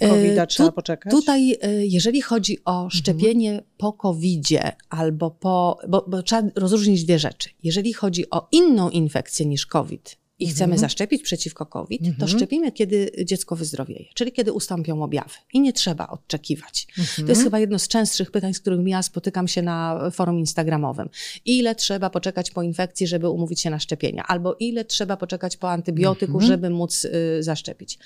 COVID-a 0.00 0.46
trzeba 0.46 0.72
poczekać? 0.72 1.10
Tutaj, 1.10 1.58
jeżeli 1.78 2.22
chodzi 2.22 2.58
o 2.64 2.72
mhm. 2.72 2.90
szczepienie 2.90 3.50
mhm. 3.50 3.68
po 3.78 3.92
COVID-zie 3.92 4.72
albo 4.90 5.30
po, 5.30 5.78
bo, 5.88 6.04
bo 6.08 6.22
trzeba 6.22 6.48
rozróżnić 6.54 7.04
dwie 7.04 7.18
rzeczy 7.18 7.47
jeżeli 7.62 7.92
chodzi 7.92 8.30
o 8.30 8.48
inną 8.52 8.90
infekcję 8.90 9.46
niż 9.46 9.66
COVID 9.66 10.16
i 10.38 10.44
mhm. 10.44 10.54
chcemy 10.54 10.78
zaszczepić 10.78 11.22
przeciwko 11.22 11.66
COVID, 11.66 12.02
to 12.02 12.08
mhm. 12.08 12.28
szczepimy, 12.28 12.72
kiedy 12.72 13.10
dziecko 13.24 13.56
wyzdrowieje, 13.56 14.04
czyli 14.14 14.32
kiedy 14.32 14.52
ustąpią 14.52 15.02
objawy 15.02 15.34
i 15.52 15.60
nie 15.60 15.72
trzeba 15.72 16.08
odczekiwać. 16.08 16.86
To 16.94 17.00
jest 17.00 17.18
mhm. 17.18 17.44
chyba 17.44 17.58
jedno 17.58 17.78
z 17.78 17.88
częstszych 17.88 18.30
pytań, 18.30 18.54
z 18.54 18.60
którymi 18.60 18.90
ja 18.90 19.02
spotykam 19.02 19.48
się 19.48 19.62
na 19.62 20.10
forum 20.10 20.38
instagramowym. 20.38 21.08
Ile 21.44 21.74
trzeba 21.74 22.10
poczekać 22.10 22.50
po 22.50 22.62
infekcji, 22.62 23.06
żeby 23.06 23.28
umówić 23.28 23.60
się 23.60 23.70
na 23.70 23.78
szczepienia? 23.78 24.24
Albo 24.26 24.56
ile 24.60 24.84
trzeba 24.84 25.16
poczekać 25.16 25.56
po 25.56 25.70
antybiotyku, 25.70 26.40
żeby 26.40 26.70
móc 26.70 27.04
y, 27.04 27.42
zaszczepić? 27.42 27.98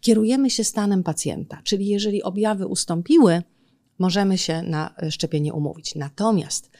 Kierujemy 0.00 0.50
się 0.50 0.64
stanem 0.64 1.02
pacjenta, 1.02 1.60
czyli 1.64 1.86
jeżeli 1.86 2.22
objawy 2.22 2.66
ustąpiły, 2.66 3.42
możemy 3.98 4.38
się 4.38 4.62
na 4.62 4.94
szczepienie 5.10 5.52
umówić. 5.52 5.94
Natomiast 5.94 6.70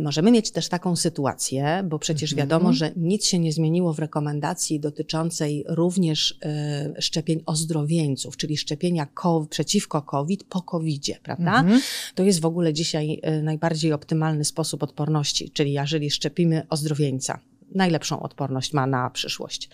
możemy 0.00 0.30
mieć 0.30 0.50
też 0.50 0.68
taką 0.68 0.96
sytuację, 0.96 1.84
bo 1.88 1.98
przecież 1.98 2.32
mhm. 2.32 2.48
wiadomo, 2.48 2.72
że 2.72 2.92
nic 2.96 3.24
się 3.24 3.38
nie 3.38 3.52
zmieniło 3.52 3.92
w 3.92 3.98
rekomendacji 3.98 4.80
dotyczącej 4.80 5.64
również 5.68 6.38
e, 6.42 7.02
szczepień 7.02 7.42
ozdrowieńców, 7.46 8.36
czyli 8.36 8.56
szczepienia 8.56 9.06
przeciwko 9.50 10.02
COVID 10.02 10.44
po 10.44 10.62
COVID-zie, 10.62 11.18
prawda? 11.22 11.60
Mhm. 11.60 11.80
To 12.14 12.22
jest 12.22 12.40
w 12.40 12.46
ogóle 12.46 12.72
dzisiaj 12.72 13.20
e, 13.22 13.42
najbardziej 13.42 13.92
optymalny 13.92 14.44
sposób 14.44 14.82
odporności, 14.82 15.50
czyli 15.50 15.72
jeżeli 15.72 16.10
szczepimy 16.10 16.66
ozdrowieńca, 16.70 17.38
najlepszą 17.74 18.22
odporność 18.22 18.72
ma 18.72 18.86
na 18.86 19.10
przyszłość. 19.10 19.68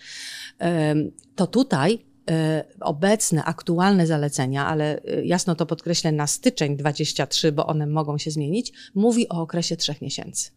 To 1.35 1.47
tutaj 1.47 1.99
E, 1.99 2.10
obecne, 2.79 3.43
aktualne 3.43 4.07
zalecenia, 4.07 4.67
ale 4.67 5.01
e, 5.03 5.25
jasno 5.25 5.55
to 5.55 5.65
podkreślę 5.65 6.11
na 6.11 6.27
styczeń 6.27 6.77
23, 6.77 7.51
bo 7.51 7.67
one 7.67 7.87
mogą 7.87 8.17
się 8.17 8.31
zmienić, 8.31 8.73
mówi 8.95 9.29
o 9.29 9.41
okresie 9.41 9.77
trzech 9.77 10.01
miesięcy. 10.01 10.51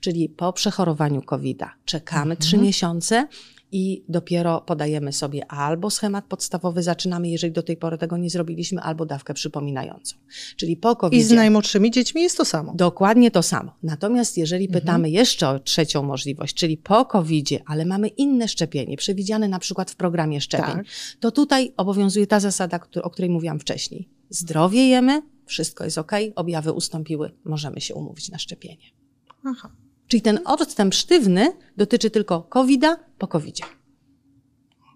Czyli 0.00 0.28
po 0.28 0.52
przechorowaniu 0.52 1.22
COVID-a 1.22 1.74
czekamy 1.84 2.36
trzy 2.36 2.56
mhm. 2.56 2.66
miesiące 2.66 3.28
i 3.72 4.04
dopiero 4.08 4.60
podajemy 4.60 5.12
sobie 5.12 5.46
albo 5.46 5.90
schemat 5.90 6.24
podstawowy, 6.24 6.82
zaczynamy, 6.82 7.28
jeżeli 7.28 7.52
do 7.52 7.62
tej 7.62 7.76
pory 7.76 7.98
tego 7.98 8.16
nie 8.16 8.30
zrobiliśmy, 8.30 8.80
albo 8.80 9.06
dawkę 9.06 9.34
przypominającą. 9.34 10.16
Czyli 10.56 10.76
po 10.76 10.96
COVID. 10.96 11.20
I 11.20 11.22
z 11.22 11.30
najmłodszymi 11.30 11.90
dziećmi 11.90 12.22
jest 12.22 12.36
to 12.36 12.44
samo. 12.44 12.72
Dokładnie 12.76 13.30
to 13.30 13.42
samo. 13.42 13.72
Natomiast 13.82 14.38
jeżeli 14.38 14.64
mhm. 14.66 14.80
pytamy 14.80 15.10
jeszcze 15.10 15.48
o 15.48 15.58
trzecią 15.58 16.02
możliwość, 16.02 16.54
czyli 16.54 16.76
po 16.76 17.04
COVID, 17.04 17.48
ale 17.66 17.84
mamy 17.84 18.08
inne 18.08 18.48
szczepienie, 18.48 18.96
przewidziane 18.96 19.48
na 19.48 19.58
przykład 19.58 19.90
w 19.90 19.96
programie 19.96 20.40
szczepień, 20.40 20.74
tak. 20.74 20.86
to 21.20 21.30
tutaj 21.30 21.72
obowiązuje 21.76 22.26
ta 22.26 22.40
zasada, 22.40 22.80
o 23.02 23.10
której 23.10 23.30
mówiłam 23.30 23.60
wcześniej. 23.60 24.08
Zdrowie 24.30 24.88
jemy, 24.88 25.22
wszystko 25.46 25.84
jest 25.84 25.98
ok, 25.98 26.12
objawy 26.34 26.72
ustąpiły, 26.72 27.30
możemy 27.44 27.80
się 27.80 27.94
umówić 27.94 28.30
na 28.30 28.38
szczepienie. 28.38 28.97
Aha. 29.44 29.70
Czyli 30.08 30.22
ten 30.22 30.40
odstęp 30.44 30.94
sztywny 30.94 31.52
dotyczy 31.76 32.10
tylko 32.10 32.42
COVID-a 32.42 32.96
po 33.18 33.28
COVID-zie. 33.28 33.64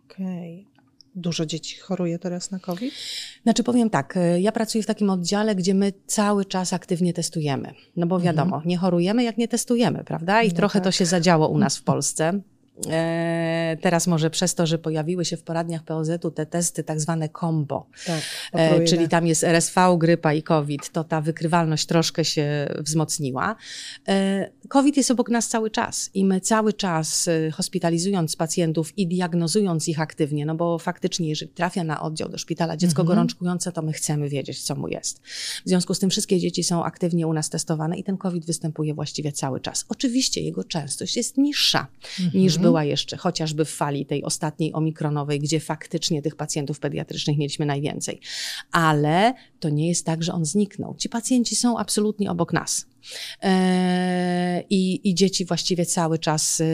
Okej. 0.05 0.61
Okay. 0.61 0.73
Dużo 1.15 1.47
dzieci 1.47 1.77
choruje 1.77 2.19
teraz 2.19 2.51
na 2.51 2.59
COVID? 2.59 2.95
Znaczy 3.43 3.63
powiem 3.63 3.91
tak, 3.91 4.17
y, 4.17 4.41
ja 4.41 4.53
pracuję 4.53 4.83
w 4.83 4.87
takim 4.87 5.11
oddziale, 5.11 5.55
gdzie 5.55 5.75
my 5.75 5.93
cały 6.07 6.45
czas 6.45 6.73
aktywnie 6.73 7.13
testujemy. 7.13 7.75
No 7.97 8.07
bo 8.07 8.21
wiadomo, 8.21 8.57
mhm. 8.57 8.69
nie 8.69 8.77
chorujemy 8.77 9.25
jak 9.25 9.39
nie 9.39 9.49
testujemy, 9.49 10.05
prawda? 10.05 10.43
I 10.43 10.49
no 10.49 10.55
trochę 10.55 10.79
tak. 10.79 10.85
to 10.85 10.93
się 10.93 11.07
zadziało 11.07 11.49
u 11.49 11.59
nas 11.59 11.77
w 11.77 11.83
Polsce. 11.83 12.41
E, 12.91 13.77
teraz 13.81 14.07
może 14.07 14.31
przez 14.31 14.55
to, 14.55 14.67
że 14.67 14.79
pojawiły 14.79 15.25
się 15.25 15.37
w 15.37 15.43
poradniach 15.43 15.83
POZ-u 15.83 16.31
te 16.31 16.47
testy 16.47 16.85
tak 16.85 17.01
zwane 17.01 17.29
combo, 17.41 17.87
tak, 18.07 18.23
e, 18.53 18.85
czyli 18.85 19.09
tam 19.09 19.27
jest 19.27 19.45
RSV, 19.45 19.97
grypa 19.99 20.33
i 20.33 20.43
COVID, 20.43 20.91
to 20.93 21.05
ta 21.05 21.21
wykrywalność 21.21 21.87
troszkę 21.87 22.25
się 22.25 22.69
wzmocniła. 22.79 23.57
E, 24.09 24.51
COVID 24.69 24.97
jest 24.97 25.11
obok 25.11 25.29
nas 25.29 25.49
cały 25.49 25.71
czas 25.71 26.11
i 26.15 26.25
my 26.25 26.41
cały 26.41 26.73
czas 26.73 27.29
hospitalizując 27.53 28.37
pacjentów 28.37 28.99
i 28.99 29.07
diagnozując 29.07 29.89
ich 29.89 30.01
aktywnie, 30.01 30.47
no 30.47 30.55
bo 30.55 30.79
faktycznie 30.79 31.29
jeżeli 31.29 31.53
trafia 31.53 31.85
na 31.85 32.03
oddział 32.03 32.29
do 32.29 32.39
szpitala 32.39 32.77
dziecko 32.77 33.03
mhm. 33.03 33.07
gorączkujące, 33.17 33.73
to 33.73 33.83
my 33.83 33.93
chcemy 33.93 34.29
wiedzieć, 34.29 34.63
co 34.63 34.75
mu 34.75 34.89
jest. 34.89 35.21
W 35.65 35.69
związku 35.69 35.95
z 35.95 35.99
tym 35.99 36.11
wszystkie 36.11 36.41
dzieci 36.41 36.65
są 36.65 36.85
aktywnie 36.85 37.27
u 37.27 37.33
nas 37.33 37.51
testowane 37.51 37.99
i 37.99 38.05
ten 38.05 38.17
COVID 38.17 38.47
występuje 38.47 38.95
właściwie 38.95 39.33
cały 39.33 39.61
czas. 39.61 39.85
Oczywiście 39.89 40.41
jego 40.41 40.65
częstość 40.65 41.17
jest 41.17 41.39
niższa 41.39 41.87
mhm. 42.21 42.43
niż 42.43 42.62
była 42.63 42.85
jeszcze 42.85 43.17
chociażby 43.17 43.65
w 43.65 43.71
fali 43.71 44.07
tej 44.07 44.25
ostatniej 44.25 44.73
omikronowej, 44.73 45.41
gdzie 45.41 45.61
faktycznie 45.61 46.23
tych 46.23 46.37
pacjentów 46.37 46.81
pediatrycznych 46.81 47.39
mieliśmy 47.39 47.67
najwięcej. 47.67 48.21
Ale 48.73 49.35
to 49.61 49.69
nie 49.69 49.89
jest 49.89 50.07
tak, 50.07 50.23
że 50.23 50.33
on 50.33 50.45
zniknął. 50.45 50.95
Ci 50.99 51.09
pacjenci 51.09 51.57
są 51.57 51.79
absolutnie 51.79 52.31
obok 52.31 52.53
nas. 52.53 52.87
E, 53.43 54.63
I, 54.71 55.09
I, 55.09 55.15
dzieci 55.15 55.45
właściwie 55.45 55.87
cały 55.87 56.19
czas 56.19 56.61
y, 56.61 56.65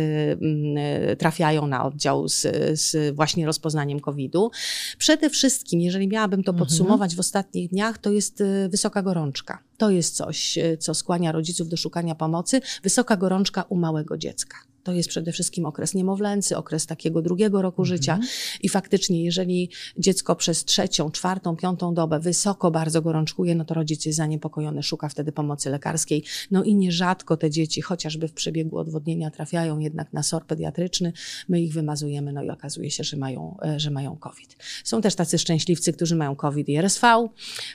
y, 1.13 1.17
trafiają 1.17 1.67
na 1.67 1.85
oddział 1.85 2.29
z, 2.29 2.47
z 2.81 3.15
właśnie 3.17 3.47
rozpoznaniem 3.47 4.01
COVID-u. 4.01 4.51
Przede 4.99 5.31
wszystkim, 5.31 5.81
jeżeli 5.81 6.09
miałabym 6.09 6.43
to 6.43 6.53
mhm. 6.53 6.67
podsumować 6.67 7.15
w 7.15 7.21
ostatnich 7.21 7.71
dniach, 7.71 7.99
to 7.99 8.11
jest 8.11 8.41
y, 8.41 8.69
wysoka 8.69 9.03
gorączka. 9.03 9.59
To 9.77 9.91
jest 9.91 10.17
coś, 10.17 10.59
co 10.79 10.95
skłania 10.95 11.33
rodziców 11.33 11.69
do 11.69 11.77
szukania 11.77 12.15
pomocy. 12.15 12.61
Wysoka 12.83 13.17
gorączka 13.17 13.63
u 13.63 13.77
małego 13.77 14.19
dziecka. 14.19 14.57
To 14.89 14.93
jest 14.93 15.09
przede 15.09 15.33
wszystkim 15.33 15.67
okres 15.67 15.95
niemowlęcy, 15.95 16.57
okres 16.57 16.87
takiego 16.87 17.23
drugiego 17.23 17.63
roku 17.63 17.83
mhm. 17.83 17.97
życia. 17.97 18.19
I 18.63 18.69
faktycznie, 18.69 19.25
jeżeli 19.25 19.71
dziecko 19.99 20.37
przez 20.37 20.65
trzecią, 20.65 21.11
czwartą, 21.11 21.57
piątą 21.57 21.95
dobę 21.95 22.21
wysoko 22.21 22.71
bardzo 22.71 23.03
gorączkuje, 23.03 23.55
no 23.55 23.65
to 23.65 23.75
rodzic 23.75 24.07
jest 24.07 24.17
zaniepokojony, 24.17 24.83
szuka 24.83 25.09
wtedy 25.09 25.33
pomocy 25.33 25.71
lekarskiej. 25.71 26.25
No 26.51 26.65
i 26.65 26.75
nierzadko 26.75 27.37
te 27.37 27.51
dzieci, 27.51 27.83
chociażby 27.83 28.29
w 28.29 28.33
przebiegu 28.33 28.79
odwodnienia, 28.79 29.31
trafiają 29.31 29.79
jednak 29.79 30.13
na 30.13 30.23
SOR 30.23 30.47
pediatryczny. 30.47 31.13
My 31.49 31.61
ich 31.61 31.73
wymazujemy, 31.73 32.33
no 32.33 32.43
i 32.43 32.51
okazuje 32.51 32.91
się, 32.91 33.05
że 33.05 33.17
mają, 33.17 33.57
e, 33.65 33.81
że 33.81 33.91
mają 33.91 34.17
COVID. 34.17 34.57
Są 34.85 35.01
też 35.01 35.15
tacy 35.15 35.39
szczęśliwcy, 35.39 35.93
którzy 35.93 36.17
mają 36.17 36.37
COVID 36.37 36.69
i 36.69 36.77
RSV. 36.77 37.29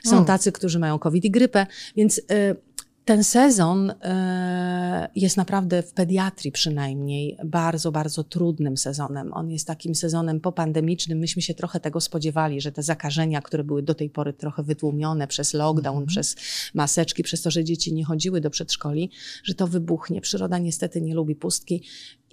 Są 0.04 0.24
tacy, 0.24 0.52
którzy 0.52 0.78
mają 0.78 0.98
COVID 0.98 1.24
i 1.24 1.30
grypę, 1.30 1.66
więc. 1.96 2.16
Yy, 2.16 2.73
ten 3.04 3.24
sezon 3.24 3.90
e, 3.90 5.08
jest 5.14 5.36
naprawdę 5.36 5.82
w 5.82 5.92
pediatrii 5.92 6.52
przynajmniej 6.52 7.36
bardzo, 7.44 7.92
bardzo 7.92 8.24
trudnym 8.24 8.76
sezonem. 8.76 9.32
On 9.32 9.50
jest 9.50 9.66
takim 9.66 9.94
sezonem 9.94 10.40
popandemicznym. 10.40 11.18
Myśmy 11.18 11.42
się 11.42 11.54
trochę 11.54 11.80
tego 11.80 12.00
spodziewali, 12.00 12.60
że 12.60 12.72
te 12.72 12.82
zakażenia, 12.82 13.42
które 13.42 13.64
były 13.64 13.82
do 13.82 13.94
tej 13.94 14.10
pory 14.10 14.32
trochę 14.32 14.62
wytłumione 14.62 15.26
przez 15.26 15.54
lockdown, 15.54 15.96
mm 15.96 16.06
-hmm. 16.06 16.10
przez 16.10 16.36
maseczki, 16.74 17.22
przez 17.22 17.42
to, 17.42 17.50
że 17.50 17.64
dzieci 17.64 17.94
nie 17.94 18.04
chodziły 18.04 18.40
do 18.40 18.50
przedszkoli, 18.50 19.10
że 19.44 19.54
to 19.54 19.66
wybuchnie. 19.66 20.20
Przyroda 20.20 20.58
niestety 20.58 21.00
nie 21.00 21.14
lubi 21.14 21.36
pustki 21.36 21.82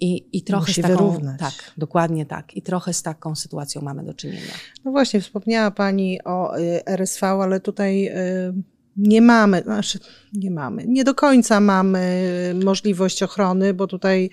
i, 0.00 0.28
i 0.32 0.42
trochę 0.42 0.66
Musi 0.66 0.80
z 0.80 0.82
taką, 0.82 0.96
wyrównać. 0.96 1.40
Tak, 1.40 1.72
dokładnie 1.76 2.26
tak. 2.26 2.56
I 2.56 2.62
trochę 2.62 2.92
z 2.92 3.02
taką 3.02 3.34
sytuacją 3.34 3.82
mamy 3.82 4.04
do 4.04 4.14
czynienia. 4.14 4.52
No 4.84 4.90
właśnie, 4.90 5.20
wspomniała 5.20 5.70
Pani 5.70 6.24
o 6.24 6.58
y, 6.58 6.86
RSV, 6.86 7.26
ale 7.26 7.60
tutaj 7.60 8.08
y, 8.08 8.71
nie 8.96 9.22
mamy, 9.22 9.62
znaczy 9.62 9.98
nie 10.32 10.50
mamy, 10.50 10.84
nie 10.86 11.04
do 11.04 11.14
końca 11.14 11.60
mamy 11.60 12.54
możliwość 12.64 13.22
ochrony, 13.22 13.74
bo 13.74 13.86
tutaj 13.86 14.30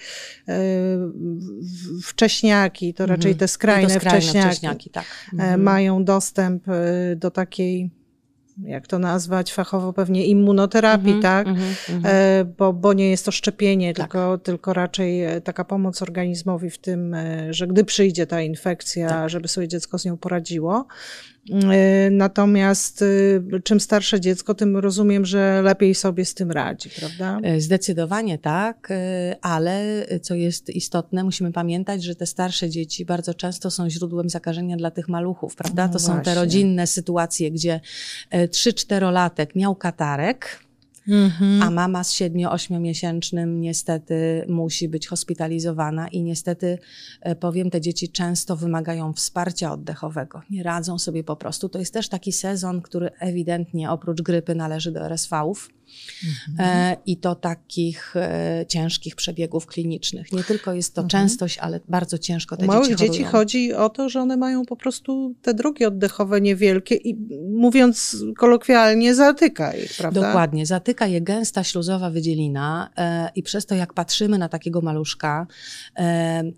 e, 0.47 0.57
wcześniaki, 2.03 2.93
to 2.93 3.05
raczej 3.05 3.35
te 3.35 3.47
skrajne, 3.47 3.93
to 3.93 3.99
skrajne 3.99 4.21
wcześniaki, 4.21 4.47
wcześniaki 4.47 4.89
tak. 4.89 5.05
E, 5.05 5.31
mhm. 5.31 5.63
mają 5.63 6.03
dostęp 6.03 6.69
e, 6.69 7.15
do 7.15 7.31
takiej 7.31 7.89
jak 8.63 8.87
to 8.87 8.99
nazwać 8.99 9.53
fachowo 9.53 9.93
pewnie 9.93 10.25
immunoterapii, 10.25 11.11
mm 11.11 11.19
-hmm, 11.19 11.21
tak? 11.21 11.47
Mm 11.47 11.59
-hmm. 11.59 12.45
bo, 12.57 12.73
bo 12.73 12.93
nie 12.93 13.09
jest 13.09 13.25
to 13.25 13.31
szczepienie, 13.31 13.93
tak. 13.93 14.05
tylko, 14.05 14.37
tylko 14.37 14.73
raczej 14.73 15.21
taka 15.43 15.65
pomoc 15.65 16.01
organizmowi 16.01 16.69
w 16.69 16.77
tym, 16.77 17.15
że 17.49 17.67
gdy 17.67 17.83
przyjdzie 17.83 18.27
ta 18.27 18.41
infekcja, 18.41 19.09
tak. 19.09 19.29
żeby 19.29 19.47
sobie 19.47 19.67
dziecko 19.67 19.99
z 19.99 20.05
nią 20.05 20.17
poradziło. 20.17 20.87
Y, 21.49 22.11
natomiast 22.11 23.01
y, 23.01 23.41
czym 23.63 23.79
starsze 23.79 24.19
dziecko, 24.19 24.53
tym 24.53 24.77
rozumiem, 24.77 25.25
że 25.25 25.61
lepiej 25.61 25.95
sobie 25.95 26.25
z 26.25 26.33
tym 26.33 26.51
radzi, 26.51 26.89
prawda? 26.89 27.39
E, 27.43 27.61
zdecydowanie 27.61 28.37
tak, 28.37 28.91
e, 28.91 29.35
ale 29.41 30.05
co 30.21 30.35
jest 30.35 30.69
istotne, 30.69 31.23
musimy 31.23 31.51
pamiętać, 31.51 32.03
że 32.03 32.15
te 32.15 32.25
starsze 32.25 32.69
dzieci 32.69 33.05
bardzo 33.05 33.33
często 33.33 33.71
są 33.71 33.89
źródłem 33.89 34.29
zakażenia 34.29 34.77
dla 34.77 34.91
tych 34.91 35.07
maluchów, 35.07 35.55
prawda? 35.55 35.87
No 35.87 35.93
to 35.93 35.99
właśnie. 35.99 36.15
są 36.15 36.21
te 36.21 36.35
rodzinne 36.35 36.87
sytuacje, 36.87 37.51
gdzie 37.51 37.79
3-4-latek 38.31 39.47
e, 39.55 39.59
miał 39.59 39.75
katarek, 39.75 40.59
Mhm. 41.09 41.63
A 41.63 41.69
mama 41.69 42.03
z 42.03 42.13
7-8 42.13 42.79
miesięcznym 42.79 43.61
niestety 43.61 44.45
musi 44.49 44.89
być 44.89 45.07
hospitalizowana 45.07 46.07
i 46.07 46.23
niestety, 46.23 46.77
e, 47.21 47.35
powiem, 47.35 47.69
te 47.69 47.81
dzieci 47.81 48.09
często 48.09 48.55
wymagają 48.55 49.13
wsparcia 49.13 49.73
oddechowego. 49.73 50.41
Nie 50.49 50.63
radzą 50.63 50.99
sobie 50.99 51.23
po 51.23 51.35
prostu. 51.35 51.69
To 51.69 51.79
jest 51.79 51.93
też 51.93 52.09
taki 52.09 52.31
sezon, 52.31 52.81
który 52.81 53.09
ewidentnie 53.19 53.91
oprócz 53.91 54.21
grypy 54.21 54.55
należy 54.55 54.91
do 54.91 55.05
RSV-ów. 55.05 55.69
Mhm. 56.49 56.67
E, 56.69 56.97
I 57.05 57.17
to 57.17 57.35
takich 57.35 58.15
e, 58.15 58.65
ciężkich 58.67 59.15
przebiegów 59.15 59.65
klinicznych. 59.65 60.31
Nie 60.31 60.43
tylko 60.43 60.73
jest 60.73 60.95
to 60.95 61.01
mhm. 61.01 61.09
częstość, 61.09 61.57
ale 61.57 61.79
bardzo 61.87 62.17
ciężko 62.17 62.57
te 62.57 62.65
U 62.65 62.67
małych 62.67 62.95
dzieci 62.95 63.11
dzieci 63.11 63.23
chodzi 63.23 63.73
o 63.73 63.89
to, 63.89 64.09
że 64.09 64.21
one 64.21 64.37
mają 64.37 64.65
po 64.65 64.75
prostu 64.75 65.35
te 65.41 65.53
drogi 65.53 65.85
oddechowe 65.85 66.41
niewielkie 66.41 66.95
i 66.95 67.15
mówiąc 67.49 68.17
kolokwialnie, 68.37 69.15
zatyka 69.15 69.73
ich, 69.73 69.93
prawda? 69.97 70.21
Dokładnie, 70.21 70.65
zatyka 70.65 71.07
je 71.07 71.21
gęsta 71.21 71.63
śluzowa 71.63 72.09
wydzielina 72.09 72.89
e, 72.97 73.29
i 73.35 73.43
przez 73.43 73.65
to 73.65 73.75
jak 73.75 73.93
patrzymy 73.93 74.37
na 74.37 74.49
takiego 74.49 74.81
maluszka, 74.81 75.47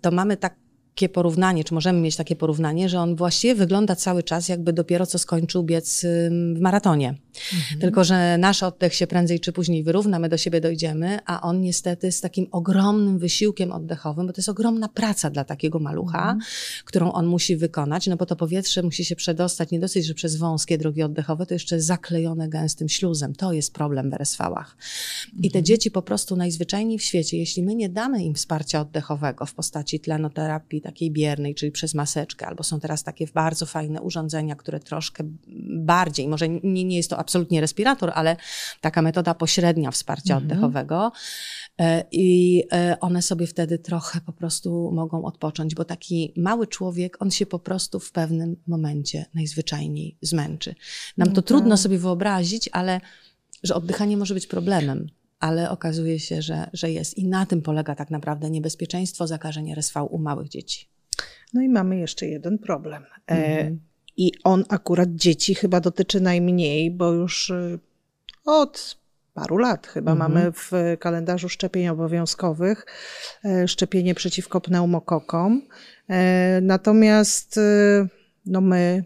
to 0.00 0.10
mamy 0.10 0.36
tak 0.36 0.56
takie 0.94 1.08
porównanie, 1.08 1.64
czy 1.64 1.74
możemy 1.74 2.00
mieć 2.00 2.16
takie 2.16 2.36
porównanie, 2.36 2.88
że 2.88 3.00
on 3.00 3.16
właściwie 3.16 3.54
wygląda 3.54 3.96
cały 3.96 4.22
czas, 4.22 4.48
jakby 4.48 4.72
dopiero 4.72 5.06
co 5.06 5.18
skończył 5.18 5.62
biec 5.62 6.06
w 6.56 6.60
maratonie. 6.60 7.14
Mhm. 7.54 7.80
Tylko, 7.80 8.04
że 8.04 8.38
nasz 8.38 8.62
oddech 8.62 8.94
się 8.94 9.06
prędzej 9.06 9.40
czy 9.40 9.52
później 9.52 9.84
wyrówna, 9.84 10.18
my 10.18 10.28
do 10.28 10.36
siebie 10.36 10.60
dojdziemy, 10.60 11.18
a 11.26 11.40
on 11.40 11.60
niestety 11.60 12.12
z 12.12 12.20
takim 12.20 12.46
ogromnym 12.50 13.18
wysiłkiem 13.18 13.72
oddechowym, 13.72 14.26
bo 14.26 14.32
to 14.32 14.38
jest 14.38 14.48
ogromna 14.48 14.88
praca 14.88 15.30
dla 15.30 15.44
takiego 15.44 15.78
malucha, 15.78 16.18
mhm. 16.18 16.40
którą 16.84 17.12
on 17.12 17.26
musi 17.26 17.56
wykonać, 17.56 18.06
no 18.06 18.16
bo 18.16 18.26
to 18.26 18.36
powietrze 18.36 18.82
musi 18.82 19.04
się 19.04 19.16
przedostać 19.16 19.70
nie 19.70 19.80
dosyć, 19.80 20.06
że 20.06 20.14
przez 20.14 20.36
wąskie 20.36 20.78
drogi 20.78 21.02
oddechowe, 21.02 21.46
to 21.46 21.54
jeszcze 21.54 21.80
zaklejone 21.80 22.48
gęstym 22.48 22.88
śluzem. 22.88 23.34
To 23.34 23.52
jest 23.52 23.74
problem 23.74 24.10
w 24.10 24.14
RSV-ach. 24.14 24.76
I 25.38 25.50
te 25.50 25.58
mhm. 25.58 25.64
dzieci 25.64 25.90
po 25.90 26.02
prostu 26.02 26.36
najzwyczajniej 26.36 26.98
w 26.98 27.02
świecie, 27.02 27.38
jeśli 27.38 27.62
my 27.62 27.74
nie 27.74 27.88
damy 27.88 28.24
im 28.24 28.34
wsparcia 28.34 28.80
oddechowego 28.80 29.46
w 29.46 29.54
postaci 29.54 30.00
tlenoterapii, 30.00 30.81
takiej 30.82 31.10
biernej, 31.10 31.54
czyli 31.54 31.72
przez 31.72 31.94
maseczkę, 31.94 32.46
albo 32.46 32.62
są 32.62 32.80
teraz 32.80 33.02
takie 33.02 33.26
bardzo 33.34 33.66
fajne 33.66 34.02
urządzenia, 34.02 34.56
które 34.56 34.80
troszkę 34.80 35.24
bardziej, 35.76 36.28
może 36.28 36.48
nie, 36.48 36.84
nie 36.84 36.96
jest 36.96 37.10
to 37.10 37.18
absolutnie 37.18 37.60
respirator, 37.60 38.12
ale 38.14 38.36
taka 38.80 39.02
metoda 39.02 39.34
pośrednia 39.34 39.90
wsparcia 39.90 40.34
mhm. 40.34 40.42
oddechowego. 40.42 41.12
E, 41.80 42.04
I 42.12 42.62
e, 42.72 42.96
one 43.00 43.22
sobie 43.22 43.46
wtedy 43.46 43.78
trochę 43.78 44.20
po 44.20 44.32
prostu 44.32 44.90
mogą 44.92 45.24
odpocząć, 45.24 45.74
bo 45.74 45.84
taki 45.84 46.32
mały 46.36 46.66
człowiek, 46.66 47.22
on 47.22 47.30
się 47.30 47.46
po 47.46 47.58
prostu 47.58 48.00
w 48.00 48.12
pewnym 48.12 48.56
momencie 48.66 49.24
najzwyczajniej 49.34 50.16
zmęczy. 50.22 50.74
Nam 51.16 51.28
to 51.28 51.36
no 51.36 51.42
trudno 51.42 51.70
tak. 51.70 51.78
sobie 51.78 51.98
wyobrazić, 51.98 52.68
ale 52.72 53.00
że 53.62 53.74
oddychanie 53.74 54.16
może 54.16 54.34
być 54.34 54.46
problemem 54.46 55.06
ale 55.42 55.70
okazuje 55.70 56.20
się, 56.20 56.42
że, 56.42 56.70
że 56.72 56.90
jest. 56.90 57.18
I 57.18 57.28
na 57.28 57.46
tym 57.46 57.62
polega 57.62 57.94
tak 57.94 58.10
naprawdę 58.10 58.50
niebezpieczeństwo 58.50 59.26
zakażeń 59.26 59.70
RSV 59.70 60.02
u 60.02 60.18
małych 60.18 60.48
dzieci. 60.48 60.88
No 61.54 61.62
i 61.62 61.68
mamy 61.68 61.96
jeszcze 61.96 62.26
jeden 62.26 62.58
problem. 62.58 63.02
E, 63.02 63.34
mhm. 63.34 63.80
I 64.16 64.32
on 64.44 64.64
akurat 64.68 65.08
dzieci 65.14 65.54
chyba 65.54 65.80
dotyczy 65.80 66.20
najmniej, 66.20 66.90
bo 66.90 67.12
już 67.12 67.50
y, 67.50 67.78
od 68.44 68.98
paru 69.34 69.56
lat 69.56 69.86
chyba 69.86 70.12
mhm. 70.12 70.32
mamy 70.32 70.52
w 70.52 70.72
kalendarzu 71.00 71.48
szczepień 71.48 71.88
obowiązkowych 71.88 72.86
e, 73.44 73.68
szczepienie 73.68 74.14
przeciwko 74.14 74.60
pneumokokom. 74.60 75.62
E, 76.08 76.60
natomiast 76.60 77.56
y, 77.56 78.08
no 78.46 78.60
my, 78.60 79.04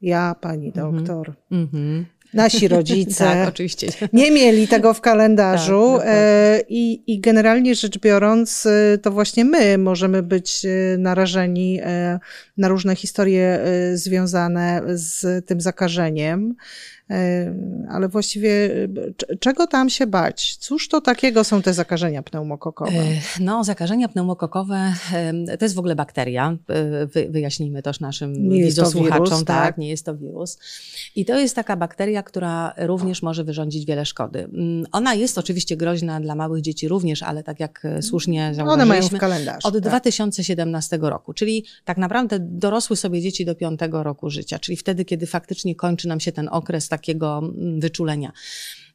ja, 0.00 0.36
pani 0.40 0.66
mhm. 0.66 0.96
doktor, 0.96 1.34
mhm 1.50 2.06
nasi 2.34 2.68
rodzice 2.68 3.24
tak, 3.34 3.48
oczywiście. 3.48 3.86
nie 4.12 4.30
mieli 4.30 4.68
tego 4.68 4.94
w 4.94 5.00
kalendarzu 5.00 5.94
tak, 5.98 6.06
e, 6.08 6.60
i, 6.68 7.02
i 7.06 7.20
generalnie 7.20 7.74
rzecz 7.74 7.98
biorąc 7.98 8.66
e, 8.66 8.98
to 8.98 9.10
właśnie 9.10 9.44
my 9.44 9.78
możemy 9.78 10.22
być 10.22 10.64
e, 10.64 10.98
narażeni 10.98 11.80
na 12.56 12.68
różne 12.68 12.96
historie 12.96 13.58
związane 13.94 14.82
z 14.86 15.46
tym 15.46 15.60
zakażeniem. 15.60 16.54
Ale 17.88 18.08
właściwie 18.08 18.70
czego 19.40 19.66
tam 19.66 19.90
się 19.90 20.06
bać? 20.06 20.56
Cóż 20.56 20.88
to 20.88 21.00
takiego 21.00 21.44
są 21.44 21.62
te 21.62 21.74
zakażenia 21.74 22.22
pneumokokowe? 22.22 22.92
No, 23.40 23.64
zakażenia 23.64 24.08
pneumokokowe 24.08 24.94
to 25.58 25.64
jest 25.64 25.74
w 25.74 25.78
ogóle 25.78 25.96
bakteria. 25.96 26.56
Wyjaśnijmy 27.28 27.82
też 27.82 28.00
naszym 28.00 28.50
widzosłuchaczom. 28.50 29.44
Tak, 29.44 29.66
tak, 29.66 29.78
nie 29.78 29.88
jest 29.88 30.06
to 30.06 30.16
wirus. 30.16 30.58
I 31.16 31.24
to 31.24 31.38
jest 31.38 31.56
taka 31.56 31.76
bakteria, 31.76 32.22
która 32.22 32.74
również 32.76 33.22
może 33.22 33.44
wyrządzić 33.44 33.86
wiele 33.86 34.06
szkody. 34.06 34.38
Mm, 34.38 34.86
ona 34.92 35.14
jest 35.14 35.38
oczywiście 35.38 35.76
groźna 35.76 36.20
dla 36.20 36.34
małych 36.34 36.62
dzieci 36.62 36.88
również, 36.88 37.22
ale 37.22 37.42
tak 37.42 37.60
jak 37.60 37.84
e, 37.84 38.02
słusznie 38.02 38.54
zauważyliśmy, 38.54 38.72
One 38.72 39.00
mają 39.00 39.08
w 39.08 39.20
kalendarzu. 39.20 39.68
Od 39.68 39.74
tak. 39.74 39.82
2017 39.82 40.98
roku, 41.02 41.34
czyli 41.34 41.64
tak 41.84 41.98
naprawdę 41.98 42.38
dorosły 42.40 42.96
sobie 42.96 43.20
dzieci 43.20 43.44
do 43.44 43.54
piątego 43.54 44.02
roku 44.02 44.30
życia, 44.30 44.58
czyli 44.58 44.76
wtedy, 44.76 45.04
kiedy 45.04 45.26
faktycznie 45.26 45.74
kończy 45.74 46.08
nam 46.08 46.20
się 46.20 46.32
ten 46.32 46.48
okres 46.52 46.88
takiego 47.00 47.38
mm, 47.38 47.80
wyczulenia. 47.80 48.32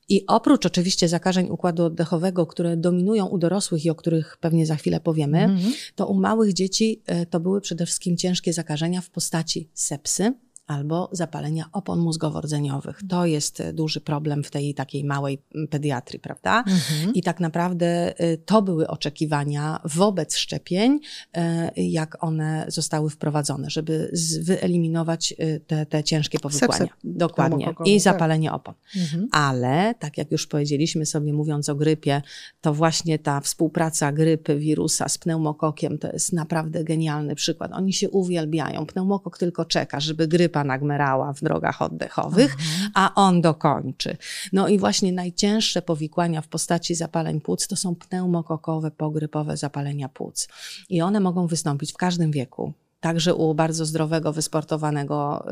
I 0.10 0.26
oprócz 0.28 0.66
oczywiście 0.66 1.08
zakażeń 1.08 1.50
układu 1.50 1.84
oddechowego, 1.84 2.46
które 2.46 2.78
dominują 2.78 3.26
u 3.26 3.38
dorosłych 3.38 3.86
i 3.86 3.90
o 3.90 3.96
których 3.96 4.38
pewnie 4.38 4.66
za 4.66 4.76
chwilę 4.76 5.00
powiemy, 5.00 5.40
mm 5.40 5.58
-hmm. 5.58 5.72
to 5.96 6.08
u 6.08 6.14
małych 6.14 6.54
dzieci 6.54 7.02
e, 7.06 7.26
to 7.26 7.40
były 7.40 7.62
przede 7.62 7.86
wszystkim 7.86 8.18
ciężkie 8.18 8.54
zakażenia 8.54 9.02
w 9.02 9.10
postaci 9.10 9.70
sepsy, 9.74 10.34
albo 10.68 11.10
zapalenia 11.12 11.66
opon 11.72 12.00
mózgowo-rdzeniowych. 12.00 13.00
To 13.10 13.26
jest 13.26 13.62
e, 13.62 13.74
duży 13.74 14.02
problem 14.02 14.44
w 14.44 14.52
tej 14.52 14.74
takiej 14.74 15.04
małej 15.04 15.42
pediatrii, 15.70 16.20
prawda? 16.20 16.64
Mhm. 16.68 17.14
I 17.14 17.22
tak 17.22 17.40
naprawdę 17.40 18.20
e, 18.20 18.38
to 18.38 18.62
były 18.62 18.88
oczekiwania 18.88 19.80
wobec 19.86 20.36
szczepień, 20.36 21.00
e, 21.34 21.72
jak 21.76 22.24
one 22.24 22.66
zostały 22.68 23.10
wprowadzone, 23.10 23.70
żeby 23.70 24.12
wyeliminować 24.42 25.34
te, 25.68 25.86
te 25.86 26.04
ciężkie 26.04 26.40
powikłania. 26.40 26.74
Sepsę 26.74 26.96
Dokładnie. 27.04 27.74
I 27.86 27.94
tak. 27.94 28.02
zapalenie 28.02 28.52
opon. 28.52 28.74
Mhm. 28.96 29.28
Ale, 29.32 29.96
tak 30.00 30.18
jak 30.18 30.32
już 30.32 30.48
powiedzieliśmy 30.48 31.06
sobie, 31.06 31.34
mówiąc 31.34 31.70
o 31.70 31.76
grypie, 31.76 32.22
to 32.62 32.74
właśnie 32.74 33.20
ta 33.20 33.42
współpraca 33.42 34.12
grypy, 34.12 34.56
wirusa 34.60 35.10
z 35.10 35.18
pneumokokiem 35.18 35.98
to 35.98 36.12
jest 36.12 36.34
naprawdę 36.34 36.84
genialny 36.84 37.36
przykład. 37.36 37.72
Oni 37.74 37.94
się 37.94 38.10
uwielbiają. 38.10 38.86
Pneumokok 38.86 39.38
tylko 39.38 39.66
czeka, 39.66 40.00
żeby 40.00 40.28
grypa 40.28 40.55
grypa 40.56 40.64
nagmerała 40.64 41.34
w 41.34 41.42
drogach 41.42 41.82
oddechowych, 41.82 42.54
mhm. 42.54 42.92
a 42.94 43.14
on 43.16 43.42
dokończy. 43.42 44.18
No 44.54 44.68
i 44.68 44.80
właśnie 44.80 45.12
najcięższe 45.12 45.82
powikłania 45.82 46.42
w 46.42 46.48
postaci 46.48 46.96
zapaleń 46.96 47.42
płuc 47.42 47.68
to 47.68 47.76
są 47.76 47.96
pneumokokowe, 47.96 48.92
pogrypowe 48.92 49.58
zapalenia 49.58 50.10
płuc. 50.10 50.48
I 50.90 51.02
one 51.02 51.20
mogą 51.20 51.48
wystąpić 51.48 51.94
w 51.94 51.98
każdym 51.98 52.32
wieku 52.32 52.74
także 53.00 53.36
u 53.36 53.54
bardzo 53.54 53.86
zdrowego, 53.86 54.34
wysportowanego 54.34 55.46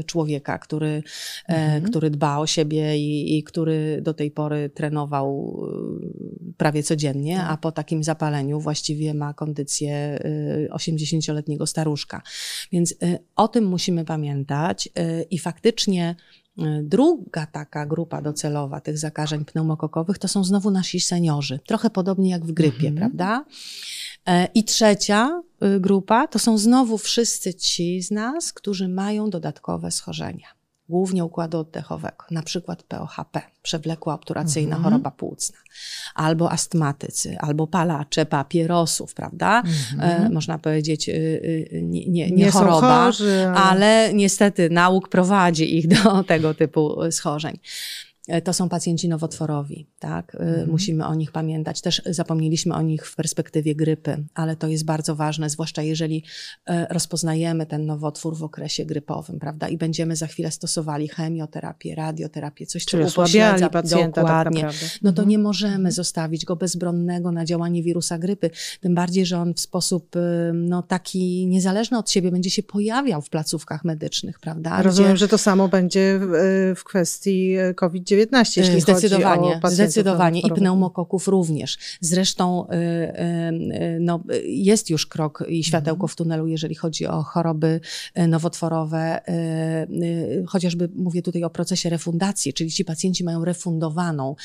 y, 0.00 0.04
człowieka, 0.04 0.58
który, 0.58 1.02
e, 1.48 1.54
mhm. 1.54 1.82
który 1.82 2.10
dba 2.10 2.38
o 2.38 2.46
siebie 2.46 2.98
i, 2.98 3.38
i, 3.38 3.44
który 3.44 4.00
do 4.02 4.14
tej 4.14 4.30
pory 4.30 4.70
trenował 4.74 5.60
y, 6.50 6.54
prawie 6.56 6.82
codziennie, 6.82 7.36
tak. 7.36 7.46
a 7.50 7.56
po 7.56 7.72
takim 7.72 8.04
zapaleniu 8.04 8.60
właściwie 8.60 9.14
ma 9.14 9.34
kondycję 9.34 10.18
80-letniego 10.70 11.64
y, 11.64 11.66
staruszka. 11.66 12.22
Więc 12.72 12.94
o 13.36 13.48
tym 13.48 13.64
musimy 13.64 14.04
pamiętać 14.04 14.88
i 15.30 15.38
faktycznie 15.38 16.16
Druga 16.82 17.46
taka 17.46 17.86
grupa 17.86 18.22
docelowa 18.22 18.80
tych 18.80 18.98
zakażeń 18.98 19.44
pneumokokowych 19.44 20.18
to 20.18 20.28
są 20.28 20.44
znowu 20.44 20.70
nasi 20.70 21.00
seniorzy, 21.00 21.60
trochę 21.66 21.90
podobnie 21.90 22.30
jak 22.30 22.44
w 22.44 22.52
grypie, 22.52 22.88
mhm. 22.88 22.94
prawda? 22.96 23.44
E, 24.26 24.48
I 24.54 24.64
trzecia 24.64 25.42
y, 25.76 25.80
grupa 25.80 26.26
to 26.26 26.38
są 26.38 26.58
znowu 26.58 26.98
wszyscy 26.98 27.54
ci 27.54 28.02
z 28.02 28.10
nas, 28.10 28.52
którzy 28.52 28.88
mają 28.88 29.30
dodatkowe 29.30 29.90
schorzenia, 29.90 30.46
głównie 30.88 31.24
układu 31.24 31.58
oddechowego, 31.58 32.24
na 32.30 32.42
przykład 32.42 32.82
POHP, 32.82 33.40
przewlekła 33.62 34.14
obturacyjna 34.14 34.76
mhm. 34.76 34.82
choroba 34.84 35.10
płucna, 35.10 35.58
albo 36.14 36.52
astmatycy, 36.52 37.38
albo 37.38 37.66
palacze 37.66 38.26
papierosów, 38.26 39.14
prawda? 39.14 39.62
Mhm. 39.92 40.26
E, 40.26 40.30
można 40.30 40.58
powiedzieć, 40.58 41.08
y, 41.08 41.12
y, 41.12 41.80
nie, 41.82 42.06
nie, 42.06 42.30
nie, 42.30 42.36
nie 42.36 42.50
choroba, 42.50 43.04
chorzy, 43.04 43.46
ale... 43.46 43.56
ale 43.56 44.14
niestety 44.14 44.70
nauk 44.70 45.08
prowadzi 45.08 45.76
ich 45.78 45.88
do 45.88 46.22
tego 46.22 46.54
typu 46.54 46.96
schorzeń. 47.10 47.58
E, 48.28 48.42
to 48.42 48.52
są 48.52 48.68
pacjenci 48.68 49.08
nowotworowi, 49.08 49.86
tak? 49.98 50.34
E, 50.34 50.38
mhm. 50.38 50.70
Musimy 50.70 51.06
o 51.06 51.14
nich 51.14 51.32
pamiętać. 51.32 51.80
Też 51.80 52.02
zapomnieliśmy 52.06 52.74
o 52.74 52.82
nich 52.82 53.06
w 53.06 53.16
perspektywie 53.16 53.74
grypy, 53.74 54.24
ale 54.34 54.56
to 54.56 54.68
jest 54.68 54.84
bardzo 54.84 55.16
ważne, 55.16 55.50
zwłaszcza 55.50 55.82
jeżeli 55.82 56.24
e, 56.66 56.86
rozpoznajemy 56.90 57.66
ten 57.66 57.86
nowotwór 57.86 58.36
w 58.36 58.42
okresie 58.42 58.84
grypowym, 58.84 59.38
prawda? 59.38 59.68
I 59.68 59.76
będziemy 59.76 60.16
za 60.16 60.26
chwilę 60.26 60.50
stosowali 60.50 61.08
chemioterapię, 61.08 61.94
radioterapię, 61.94 62.66
coś, 62.66 62.84
co 62.84 62.98
upośledza 62.98 63.70
pacjenta 63.70 64.12
tak 64.12 64.24
dokładnie. 64.24 64.62
Tak 64.62 64.74
no 65.02 65.12
to 65.12 65.22
mhm. 65.22 65.28
nie 65.28 65.38
możemy 65.38 65.92
zostawić 65.92 66.44
go 66.44 66.56
bezbronnego 66.56 67.32
na 67.32 67.44
działanie 67.44 67.82
wirusa 67.82 68.18
grypy, 68.18 68.50
tym 68.80 68.94
bardziej, 68.94 69.26
że 69.26 69.38
on 69.38 69.54
w 69.54 69.60
sposób 69.60 70.16
no, 70.54 70.82
taki 70.82 71.46
niezależny 71.46 71.98
od 71.98 72.10
siebie 72.10 72.30
będzie 72.30 72.50
się 72.50 72.62
pojawiał 72.62 73.22
w 73.22 73.30
placówkach 73.30 73.84
medycznych, 73.84 74.40
prawda? 74.40 74.82
Rozumiem, 74.82 75.12
Gdzie... 75.12 75.18
że 75.18 75.28
to 75.28 75.38
samo 75.38 75.68
będzie 75.68 76.20
w 76.76 76.84
kwestii 76.84 77.56
COVID-19 77.76 78.13
jeśli 78.56 78.80
zdecydowanie, 78.80 79.60
chodzi 79.62 79.66
o 79.66 79.70
Zdecydowanie 79.70 80.40
i 80.40 80.50
pneumokoków 80.50 81.28
również. 81.28 81.78
Zresztą 82.00 82.66
y, 82.66 82.74
y, 82.74 83.84
y, 83.84 83.98
no, 84.00 84.20
jest 84.44 84.90
już 84.90 85.06
krok 85.06 85.44
i 85.48 85.64
światełko 85.64 86.08
w 86.08 86.16
tunelu, 86.16 86.46
jeżeli 86.46 86.74
chodzi 86.74 87.06
o 87.06 87.22
choroby 87.22 87.80
nowotworowe, 88.28 89.20
chociażby 90.46 90.88
mówię 90.94 91.22
tutaj 91.22 91.44
o 91.44 91.50
procesie 91.50 91.90
refundacji, 91.90 92.52
czyli 92.52 92.70
ci 92.70 92.84
pacjenci 92.84 93.24
mają 93.24 93.44
refundowaną 93.44 94.36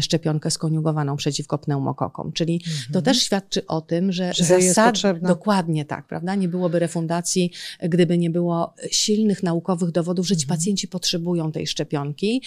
szczepionkę 0.00 0.50
skoniugowaną 0.50 1.16
przeciwko 1.16 1.58
pneumokokom, 1.58 2.32
czyli 2.32 2.60
to 2.60 2.86
mhm. 2.86 3.04
też 3.04 3.22
świadczy 3.22 3.66
o 3.66 3.80
tym, 3.80 4.12
że, 4.12 4.32
że 4.34 4.44
zasad, 4.44 4.94
dokładnie 5.22 5.84
tak, 5.84 6.06
prawda? 6.06 6.34
Nie 6.34 6.48
byłoby 6.48 6.78
refundacji, 6.78 7.52
gdyby 7.82 8.18
nie 8.18 8.30
było 8.30 8.74
silnych 8.90 9.42
naukowych 9.42 9.90
dowodów, 9.90 10.28
że 10.28 10.36
ci 10.36 10.44
mhm. 10.44 10.58
pacjenci 10.58 10.88
potrzebują 10.88 11.52
tej 11.52 11.66
szczepionki. 11.66 12.42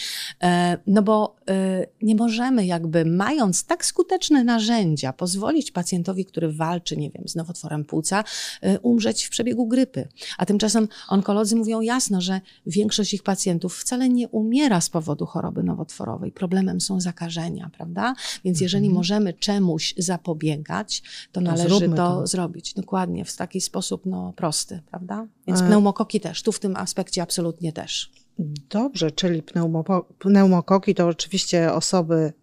E, 0.71 0.77
no 0.87 1.01
bo 1.01 1.35
y, 1.49 1.87
nie 2.01 2.15
możemy 2.15 2.65
jakby 2.65 3.05
mając 3.05 3.65
tak 3.65 3.85
skuteczne 3.85 4.43
narzędzia 4.43 5.13
pozwolić 5.13 5.71
pacjentowi, 5.71 6.25
który 6.25 6.51
walczy, 6.51 6.97
nie 6.97 7.09
wiem, 7.09 7.27
z 7.27 7.35
nowotworem 7.35 7.85
płuca, 7.85 8.23
y, 8.65 8.79
umrzeć 8.79 9.23
w 9.23 9.29
przebiegu 9.29 9.67
grypy. 9.67 10.07
A 10.37 10.45
tymczasem 10.45 10.87
onkolodzy 11.09 11.55
mówią 11.55 11.81
jasno, 11.81 12.21
że 12.21 12.41
większość 12.65 13.13
ich 13.13 13.23
pacjentów 13.23 13.77
wcale 13.77 14.09
nie 14.09 14.27
umiera 14.27 14.81
z 14.81 14.89
powodu 14.89 15.25
choroby 15.25 15.63
nowotworowej. 15.63 16.31
Problemem 16.31 16.81
są 16.81 17.01
zakażenia, 17.01 17.71
prawda? 17.77 18.13
Więc 18.45 18.61
jeżeli 18.61 18.85
mhm. 18.85 18.95
możemy 18.97 19.33
czemuś 19.33 19.93
zapobiegać, 19.97 21.01
to, 21.01 21.07
to 21.31 21.41
należy 21.41 21.89
to, 21.89 21.95
to, 21.95 22.27
zrobić. 22.27 22.73
Dokładnie, 22.73 23.25
w 23.25 23.35
taki 23.35 23.61
sposób 23.61 24.05
no, 24.05 24.33
prosty, 24.35 24.81
prawda? 24.89 25.27
Więc 25.47 25.61
pneumokoki 25.61 26.19
też, 26.19 26.43
tu 26.43 26.51
w 26.51 26.59
tym 26.59 26.75
aspekcie 26.75 27.21
absolutnie 27.21 27.73
też. 27.73 28.11
Dobrze, 28.69 29.11
czyli 29.11 29.43
pneumokoki 30.19 30.95
to 30.95 31.07
oczywiście 31.07 31.73
osoby, 31.73 32.33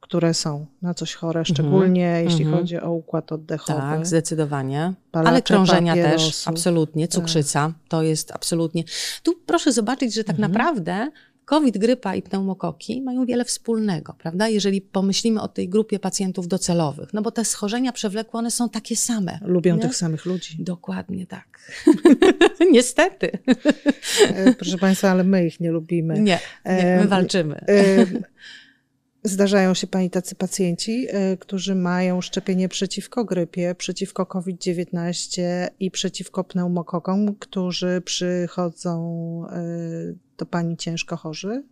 które 0.00 0.34
są 0.34 0.66
na 0.82 0.94
coś 0.94 1.14
chore, 1.14 1.40
mhm, 1.40 1.54
szczególnie 1.54 2.08
mm 2.08 2.20
-hmm. 2.20 2.30
jeśli 2.30 2.44
mm 2.44 2.54
-hmm. 2.54 2.60
chodzi 2.60 2.80
o 2.80 2.92
układ 2.92 3.32
oddechowy. 3.32 3.80
Tak, 3.80 4.06
zdecydowanie. 4.06 4.92
Palacze, 5.10 5.30
Ale 5.30 5.42
krążenia 5.42 5.94
też, 5.94 6.48
absolutnie. 6.48 7.08
Cukrzyca 7.08 7.66
tak. 7.66 7.88
to 7.88 8.02
jest 8.02 8.32
absolutnie. 8.32 8.84
Tu 9.22 9.32
proszę 9.46 9.72
zobaczyć, 9.72 10.14
że 10.14 10.24
tak 10.24 10.38
mm 10.38 10.50
-hmm. 10.50 10.54
naprawdę 10.54 11.10
COVID, 11.44 11.78
grypa 11.78 12.14
i 12.14 12.22
pneumokoki 12.22 13.02
mają 13.02 13.26
wiele 13.26 13.44
wspólnego, 13.44 14.14
prawda? 14.18 14.48
Jeżeli 14.48 14.80
pomyślimy 14.80 15.40
o 15.40 15.48
tej 15.48 15.68
grupie 15.68 15.98
pacjentów 15.98 16.48
docelowych, 16.48 17.14
no 17.14 17.22
bo 17.22 17.30
te 17.30 17.44
schorzenia 17.44 17.92
przewlekłe, 17.92 18.38
one 18.38 18.50
są 18.50 18.68
takie 18.68 18.96
same. 18.96 19.38
Lubią 19.42 19.76
nie? 19.76 19.82
tych 19.82 19.96
samych 19.96 20.26
ludzi. 20.26 20.56
Dokładnie 20.58 21.26
tak. 21.26 21.72
Niestety. 22.72 23.30
E, 24.28 24.54
proszę 24.54 24.78
Państwa, 24.78 25.10
ale 25.10 25.24
my 25.24 25.46
ich 25.46 25.60
nie 25.60 25.70
lubimy. 25.70 26.20
Nie, 26.20 26.38
nie 26.66 26.98
my 27.00 27.08
walczymy. 27.08 27.54
E, 27.68 28.06
Zdarzają 29.24 29.74
się 29.74 29.86
Pani 29.86 30.10
tacy 30.10 30.34
pacjenci, 30.34 31.06
którzy 31.40 31.74
mają 31.74 32.20
szczepienie 32.20 32.68
przeciwko 32.68 33.24
grypie, 33.24 33.74
przeciwko 33.74 34.26
COVID-19 34.26 35.42
i 35.80 35.90
przeciwko 35.90 36.44
pneumokokom, 36.44 37.34
którzy 37.34 38.02
przychodzą 38.04 39.02
do 40.42 40.46
Pani 40.46 40.76
ciężko 40.76 41.16
chorzy? 41.16 41.62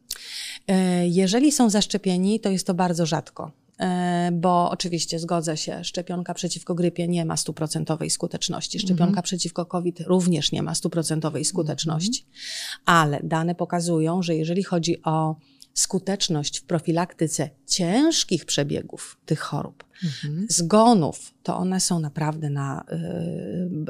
E, 0.68 1.08
jeżeli 1.08 1.52
są 1.52 1.70
zaszczepieni, 1.70 2.40
to 2.40 2.50
jest 2.50 2.66
to 2.66 2.74
bardzo 2.74 3.06
rzadko 3.06 3.52
e, 3.78 4.30
bo 4.32 4.70
oczywiście 4.70 5.18
zgodzę 5.18 5.56
się, 5.56 5.84
szczepionka 5.84 6.34
przeciwko 6.34 6.74
grypie 6.74 7.08
nie 7.08 7.24
ma 7.24 7.36
stuprocentowej 7.36 8.10
skuteczności, 8.10 8.78
szczepionka 8.78 9.04
mhm. 9.04 9.22
przeciwko 9.22 9.66
COVID 9.66 10.00
również 10.00 10.52
nie 10.52 10.62
ma 10.62 10.74
stuprocentowej 10.74 11.44
skuteczności, 11.44 12.24
mhm. 12.24 12.82
ale 12.86 13.20
dane 13.22 13.54
pokazują, 13.54 14.22
że 14.22 14.34
jeżeli 14.34 14.62
chodzi 14.62 15.02
o 15.02 15.36
skuteczność 15.74 16.58
w 16.58 16.64
profilaktyce 16.64 17.50
ciężkich 17.66 18.44
przebiegów 18.44 19.18
tych 19.26 19.40
chorób, 19.40 19.84
mhm. 20.04 20.46
zgonów, 20.48 21.34
to 21.42 21.56
one 21.56 21.80
są 21.80 22.00
naprawdę 22.00 22.50
na 22.50 22.84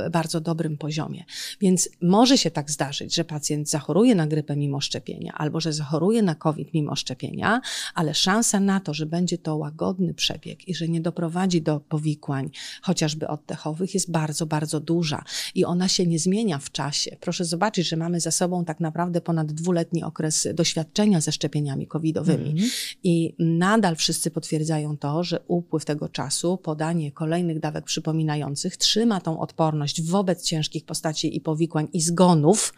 y, 0.07 0.11
bardzo 0.11 0.41
dobrym 0.41 0.79
poziomie. 0.79 1.25
Więc 1.61 1.89
może 2.03 2.39
się 2.39 2.51
tak 2.51 2.71
zdarzyć, 2.71 3.15
że 3.15 3.25
pacjent 3.25 3.71
zachoruje 3.71 4.15
na 4.15 4.27
grypę 4.27 4.57
mimo 4.57 4.81
szczepienia, 4.81 5.33
albo 5.37 5.61
że 5.61 5.73
zachoruje 5.73 6.23
na 6.23 6.35
COVID 6.35 6.75
mimo 6.75 6.97
szczepienia, 6.97 7.61
ale 7.95 8.15
szansa 8.15 8.61
na 8.61 8.81
to, 8.81 8.95
że 8.95 9.07
będzie 9.07 9.39
to 9.39 9.57
łagodny 9.57 10.15
przebieg 10.15 10.69
i 10.69 10.75
że 10.75 10.89
nie 10.89 11.01
doprowadzi 11.01 11.63
do 11.63 11.81
powikłań, 11.81 12.51
chociażby 12.83 13.29
oddechowych, 13.29 13.95
jest 13.95 14.11
bardzo, 14.11 14.47
bardzo 14.47 14.81
duża. 14.81 15.25
I 15.55 15.65
ona 15.65 15.89
się 15.89 16.07
nie 16.07 16.19
zmienia 16.19 16.59
w 16.59 16.71
czasie. 16.71 17.17
Proszę 17.21 17.45
zobaczyć, 17.45 17.89
że 17.89 17.97
mamy 17.97 18.21
za 18.21 18.31
sobą 18.31 18.65
tak 18.65 18.81
naprawdę 18.81 19.21
ponad 19.21 19.53
dwuletni 19.53 20.03
okres 20.03 20.49
doświadczenia 20.55 21.21
ze 21.21 21.33
szczepieniami 21.33 21.87
covidowymi. 21.87 22.51
Mhm. 22.51 22.71
I 23.03 23.35
nadal 23.39 23.97
wszyscy 23.97 24.31
potwierdzają 24.31 24.97
to, 24.97 25.25
że 25.25 25.41
upływ 25.49 25.85
tego 25.85 26.00
czasu, 26.09 26.57
podanie 26.57 27.13
kolejnych 27.13 27.61
dawek 27.61 27.85
przypominających 27.85 28.77
trzyma 28.77 29.21
tą 29.21 29.41
odporność 29.41 30.03
wobec 30.03 30.45
ciężkich 30.45 30.85
postaci 30.85 31.37
i 31.37 31.41
powikłań 31.41 31.89
i 31.93 32.01
zgonów 32.01 32.75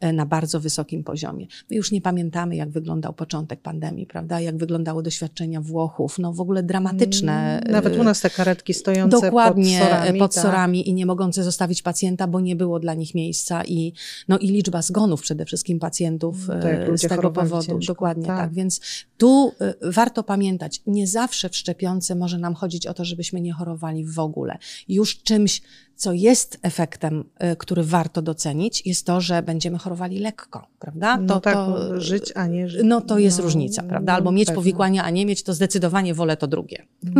e, 0.00 0.12
na 0.12 0.26
bardzo 0.26 0.60
wysokim 0.60 1.04
poziomie. 1.04 1.46
My 1.70 1.76
już 1.76 1.92
nie 1.92 2.00
pamiętamy, 2.00 2.56
jak 2.56 2.70
wyglądał 2.70 3.12
początek 3.12 3.60
pandemii, 3.60 4.06
prawda? 4.06 4.40
Jak 4.40 4.56
wyglądały 4.56 5.02
doświadczenia 5.02 5.60
Włochów. 5.60 6.18
No 6.18 6.32
w 6.32 6.40
ogóle 6.40 6.62
dramatyczne. 6.62 7.58
Mm, 7.58 7.72
nawet 7.72 7.96
u 7.96 8.04
nas 8.04 8.20
te 8.20 8.30
karetki 8.30 8.74
stojące 8.74 9.20
Dokładnie, 9.20 9.78
pod 9.78 9.88
sorami, 9.88 10.18
pod 10.18 10.34
tak. 10.34 10.42
sorami 10.42 10.88
i 10.88 10.94
nie 10.94 11.06
mogące 11.06 11.44
zostawić 11.44 11.82
pacjenta, 11.82 12.26
bo 12.26 12.40
nie 12.40 12.56
było 12.56 12.80
dla 12.80 12.94
nich 12.94 13.14
miejsca 13.14 13.64
i, 13.64 13.92
no, 14.28 14.38
i 14.38 14.48
liczba 14.48 14.82
zgonów 14.82 15.22
przede 15.22 15.44
wszystkim 15.44 15.78
pacjentów 15.78 16.36
tak, 16.46 16.98
z 16.98 17.08
tego 17.08 17.30
powodu. 17.30 17.66
Ciężko. 17.66 17.92
Dokładnie 17.92 18.26
tak. 18.26 18.38
tak. 18.38 18.52
Więc 18.52 18.80
tu 19.18 19.52
e, 19.60 19.74
warto 19.90 20.22
pamiętać, 20.22 20.80
nie 20.86 21.06
zawsze 21.06 21.48
w 21.48 21.56
szczepionce 21.56 22.14
może 22.14 22.38
nam 22.38 22.54
chodzić 22.62 22.86
o 22.86 22.94
to, 22.94 23.04
żebyśmy 23.04 23.40
nie 23.40 23.52
chorowali 23.52 24.04
w 24.04 24.18
ogóle. 24.18 24.58
Już 24.88 25.22
czymś, 25.22 25.62
co 25.96 26.12
jest 26.12 26.58
efektem, 26.62 27.24
y, 27.52 27.56
który 27.56 27.84
warto 27.84 28.22
docenić, 28.22 28.86
jest 28.86 29.06
to, 29.06 29.20
że 29.20 29.42
będziemy 29.42 29.78
chorowali 29.78 30.18
lekko, 30.18 30.66
prawda? 30.78 31.16
No 31.16 31.34
to, 31.34 31.40
tak, 31.40 31.54
to, 31.54 32.00
żyć, 32.00 32.32
a 32.34 32.46
nie 32.46 32.68
żyć. 32.68 32.82
No 32.84 33.00
to 33.00 33.18
jest 33.18 33.38
no, 33.38 33.44
różnica, 33.44 33.82
prawda? 33.82 34.12
Albo 34.12 34.32
mieć 34.32 34.50
powikłania, 34.50 35.04
a 35.04 35.10
nie 35.10 35.26
mieć, 35.26 35.42
to 35.42 35.54
zdecydowanie 35.54 36.14
wolę 36.14 36.36
to 36.36 36.46
drugie. 36.46 36.86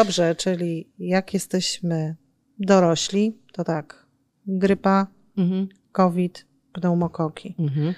Dobrze, 0.00 0.34
czyli 0.34 0.90
jak 0.98 1.34
jesteśmy 1.34 2.16
dorośli, 2.58 3.38
to 3.52 3.64
tak, 3.64 4.06
grypa, 4.46 5.06
mhm. 5.36 5.68
COVID, 5.92 6.46
pneumokoki. 6.72 7.54
Mhm. 7.58 7.94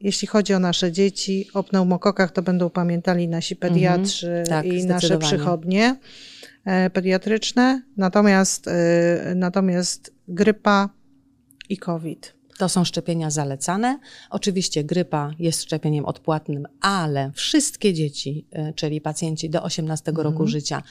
Jeśli 0.00 0.28
chodzi 0.28 0.54
o 0.54 0.58
nasze 0.58 0.92
dzieci, 0.92 1.48
o 1.54 1.62
pneumokokach 1.62 2.32
to 2.32 2.42
będą 2.42 2.70
pamiętali 2.70 3.28
nasi 3.28 3.54
mhm. 3.54 3.72
pediatrzy 3.72 4.42
tak, 4.48 4.66
i 4.66 4.86
nasze 4.86 5.18
przychodnie 5.18 5.96
e, 6.64 6.90
pediatryczne. 6.90 7.82
Natomiast, 7.96 8.68
e, 8.68 9.32
natomiast 9.34 10.14
grypa 10.28 10.88
i 11.68 11.76
COVID 11.76 12.41
to 12.58 12.68
są 12.68 12.84
szczepienia 12.84 13.30
zalecane. 13.30 13.98
Oczywiście 14.30 14.84
grypa 14.84 15.30
jest 15.38 15.62
szczepieniem 15.62 16.04
odpłatnym, 16.04 16.66
ale 16.80 17.32
wszystkie 17.34 17.94
dzieci, 17.94 18.46
e, 18.52 18.72
czyli 18.72 19.00
pacjenci 19.00 19.50
do 19.50 19.62
18 19.62 20.10
mm. 20.10 20.22
roku 20.22 20.46
życia, 20.46 20.82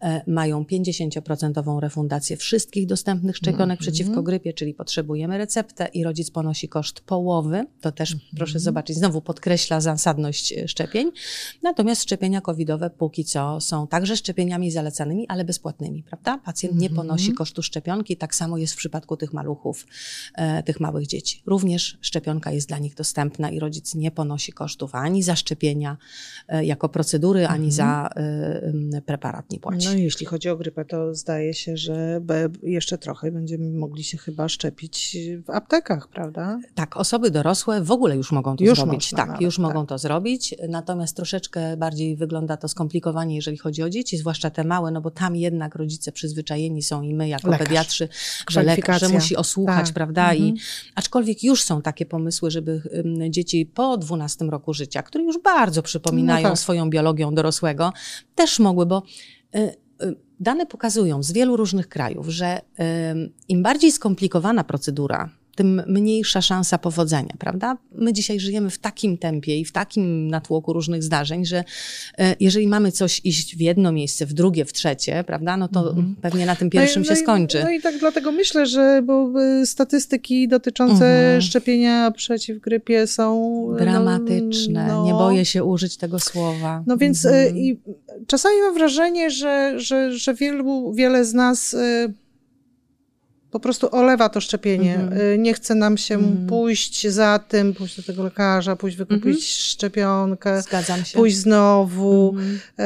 e, 0.00 0.22
mają 0.26 0.62
50% 0.62 1.80
refundację 1.80 2.36
wszystkich 2.36 2.86
dostępnych 2.86 3.36
szczepionek 3.36 3.62
mm. 3.66 3.78
przeciwko 3.78 4.22
grypie, 4.22 4.52
czyli 4.52 4.74
potrzebujemy 4.74 5.38
receptę 5.38 5.88
i 5.94 6.04
rodzic 6.04 6.30
ponosi 6.30 6.68
koszt 6.68 7.00
połowy. 7.00 7.66
To 7.80 7.92
też 7.92 8.12
mm. 8.12 8.24
proszę 8.36 8.58
zobaczyć, 8.58 8.96
znowu 8.96 9.20
podkreśla 9.20 9.80
zasadność 9.80 10.52
e, 10.52 10.68
szczepień. 10.68 11.10
Natomiast 11.62 12.02
szczepienia 12.02 12.40
covidowe 12.40 12.90
póki 12.90 13.24
co 13.24 13.60
są 13.60 13.86
także 13.86 14.16
szczepieniami 14.16 14.70
zalecanymi, 14.70 15.26
ale 15.28 15.44
bezpłatnymi, 15.44 16.02
prawda? 16.02 16.38
Pacjent 16.38 16.76
nie 16.76 16.90
ponosi 16.90 17.24
mhm. 17.24 17.36
kosztu 17.36 17.62
szczepionki. 17.62 18.16
Tak 18.16 18.34
samo 18.34 18.58
jest 18.58 18.74
w 18.74 18.76
przypadku 18.76 19.16
tych 19.16 19.32
maluchów, 19.32 19.86
tych 20.64 20.80
małych 20.80 21.07
dzieci. 21.08 21.42
Również 21.46 21.98
szczepionka 22.00 22.50
jest 22.50 22.68
dla 22.68 22.78
nich 22.78 22.94
dostępna 22.94 23.50
i 23.50 23.58
rodzic 23.58 23.94
nie 23.94 24.10
ponosi 24.10 24.52
kosztów 24.52 24.94
ani 24.94 25.22
za 25.22 25.36
szczepienia 25.36 25.96
e, 26.48 26.64
jako 26.64 26.88
procedury, 26.88 27.46
ani 27.46 27.66
mhm. 27.66 27.72
za 27.72 28.10
y, 28.96 29.02
preparat 29.02 29.50
nie 29.50 29.60
płaci. 29.60 29.86
No 29.86 29.94
i 29.94 30.02
jeśli 30.02 30.26
chodzi 30.26 30.48
o 30.48 30.56
grypę, 30.56 30.84
to 30.84 31.14
zdaje 31.14 31.54
się, 31.54 31.76
że 31.76 32.20
jeszcze 32.62 32.98
trochę 32.98 33.32
będziemy 33.32 33.70
mogli 33.70 34.04
się 34.04 34.18
chyba 34.18 34.48
szczepić 34.48 35.16
w 35.46 35.50
aptekach, 35.50 36.08
prawda? 36.08 36.58
Tak, 36.74 36.96
osoby 36.96 37.30
dorosłe 37.30 37.82
w 37.82 37.90
ogóle 37.90 38.16
już 38.16 38.32
mogą 38.32 38.56
to 38.56 38.64
już 38.64 38.78
zrobić. 38.78 39.10
Tak, 39.10 39.26
nawet, 39.26 39.42
już 39.42 39.56
tak. 39.56 39.62
mogą 39.62 39.86
to 39.86 39.98
zrobić. 39.98 40.54
Natomiast 40.68 41.16
troszeczkę 41.16 41.76
bardziej 41.76 42.16
wygląda 42.16 42.56
to 42.56 42.68
skomplikowanie, 42.68 43.36
jeżeli 43.36 43.56
chodzi 43.56 43.82
o 43.82 43.90
dzieci, 43.90 44.18
zwłaszcza 44.18 44.50
te 44.50 44.64
małe, 44.64 44.90
no 44.90 45.00
bo 45.00 45.10
tam 45.10 45.36
jednak 45.36 45.74
rodzice 45.74 46.12
przyzwyczajeni 46.12 46.82
są 46.82 47.02
i 47.02 47.14
my 47.14 47.28
jako 47.28 47.50
lekarz. 47.50 47.68
pediatrzy, 47.68 48.08
że 48.50 48.62
lekarz 48.62 49.08
musi 49.08 49.36
osłuchać, 49.36 49.86
tak. 49.86 49.94
prawda? 49.94 50.30
Mhm. 50.30 50.48
I 50.48 50.54
aczkolwiek 50.98 51.42
już 51.44 51.62
są 51.62 51.82
takie 51.82 52.06
pomysły, 52.06 52.50
żeby 52.50 52.82
dzieci 53.30 53.66
po 53.66 53.96
12 53.96 54.44
roku 54.44 54.74
życia, 54.74 55.02
które 55.02 55.24
już 55.24 55.38
bardzo 55.38 55.82
przypominają 55.82 56.42
no 56.42 56.48
tak. 56.48 56.58
swoją 56.58 56.90
biologią 56.90 57.34
dorosłego, 57.34 57.92
też 58.34 58.58
mogły, 58.58 58.86
bo 58.86 59.02
y, 59.54 59.58
y, 59.58 60.16
dane 60.40 60.66
pokazują 60.66 61.22
z 61.22 61.32
wielu 61.32 61.56
różnych 61.56 61.88
krajów, 61.88 62.28
że 62.28 62.60
im 63.48 63.62
bardziej 63.62 63.92
skomplikowana 63.92 64.64
procedura, 64.64 65.30
tym 65.58 65.82
mniejsza 65.86 66.42
szansa 66.42 66.78
powodzenia, 66.78 67.34
prawda? 67.38 67.76
My 67.92 68.12
dzisiaj 68.12 68.40
żyjemy 68.40 68.70
w 68.70 68.78
takim 68.78 69.18
tempie 69.18 69.58
i 69.58 69.64
w 69.64 69.72
takim 69.72 70.28
natłoku 70.28 70.72
różnych 70.72 71.02
zdarzeń, 71.02 71.46
że 71.46 71.64
e, 72.18 72.36
jeżeli 72.40 72.68
mamy 72.68 72.92
coś 72.92 73.20
iść 73.24 73.56
w 73.56 73.60
jedno 73.60 73.92
miejsce, 73.92 74.26
w 74.26 74.32
drugie, 74.32 74.64
w 74.64 74.72
trzecie, 74.72 75.24
prawda, 75.24 75.56
no 75.56 75.68
to 75.68 75.80
-hmm. 75.80 76.14
pewnie 76.22 76.46
na 76.46 76.56
tym 76.56 76.70
pierwszym 76.70 77.02
no 77.02 77.06
i, 77.06 77.08
się 77.08 77.14
no 77.14 77.20
skończy. 77.20 77.60
no 77.64 77.70
i 77.70 77.80
tak 77.80 77.98
dlatego 77.98 78.32
myślę, 78.32 78.66
że 78.66 79.02
bo 79.04 79.32
statystyki 79.64 80.48
dotyczące 80.48 81.04
-hmm. 81.04 81.42
szczepienia 81.42 82.10
przeciw 82.10 82.60
grypie 82.60 83.06
są 83.06 83.28
no, 83.70 83.78
dramatyczne. 83.78 84.86
No, 84.88 85.04
nie 85.04 85.12
boję 85.12 85.44
się 85.44 85.64
użyć 85.64 85.96
tego 85.96 86.18
słowa. 86.18 86.82
No 86.86 86.96
więc 86.96 87.24
mm 87.24 87.54
-hmm. 87.54 87.58
i 87.58 87.80
czasami 88.26 88.54
mam 88.60 88.74
wrażenie, 88.74 89.30
że, 89.30 89.74
że, 89.76 90.12
że 90.12 90.34
wielu, 90.34 90.92
wiele 90.92 91.24
z 91.24 91.34
nas 91.34 91.76
po 93.50 93.60
prostu 93.60 93.88
olewa 93.90 94.28
to 94.28 94.40
szczepienie. 94.40 94.98
Mm-hmm. 94.98 95.38
Nie 95.38 95.54
chce 95.54 95.74
nam 95.74 95.96
się 95.96 96.18
mm-hmm. 96.18 96.46
pójść 96.48 97.06
za 97.06 97.38
tym, 97.38 97.74
pójść 97.74 97.96
do 97.96 98.02
tego 98.02 98.22
lekarza, 98.22 98.76
pójść 98.76 98.96
wykupić 98.96 99.38
mm-hmm. 99.38 99.70
szczepionkę, 99.70 100.62
Zgadzam 100.62 101.04
się. 101.04 101.18
pójść 101.18 101.36
znowu. 101.36 102.34
Y, 102.80 102.82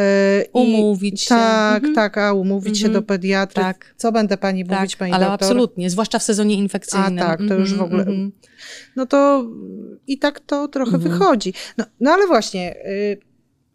umówić 0.52 1.20
się. 1.20 1.28
Tak, 1.28 1.76
mhm. 1.76 1.94
tak, 1.94 2.18
a 2.18 2.32
umówić 2.32 2.78
się 2.78 2.84
do 2.88 2.98
mhm. 2.98 3.04
pediatry. 3.04 3.62
Tak. 3.62 3.94
Co 3.96 4.12
będę 4.12 4.36
pani 4.36 4.66
tak, 4.66 4.78
mówić, 4.78 4.96
pani 4.96 5.12
ale 5.12 5.26
doktor? 5.26 5.46
absolutnie, 5.46 5.90
zwłaszcza 5.90 6.18
w 6.18 6.22
sezonie 6.22 6.54
infekcyjnym. 6.54 7.18
A 7.18 7.22
tak, 7.22 7.40
to 7.48 7.54
już 7.54 7.74
w 7.74 7.82
ogóle... 7.82 8.06
No 8.96 9.06
to 9.06 9.44
i 10.06 10.18
tak 10.18 10.40
to 10.40 10.68
trochę 10.68 10.98
wychodzi. 10.98 11.52
No, 11.78 11.84
no 12.00 12.10
ale 12.10 12.26
właśnie, 12.26 12.86
y, 12.86 13.20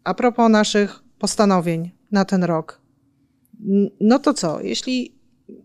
a 0.04 0.14
propos 0.14 0.50
naszych 0.50 1.02
postanowień 1.18 1.90
na 2.12 2.24
ten 2.24 2.44
rok. 2.44 2.80
No 4.00 4.18
to 4.18 4.34
co, 4.34 4.60
jeśli 4.60 5.17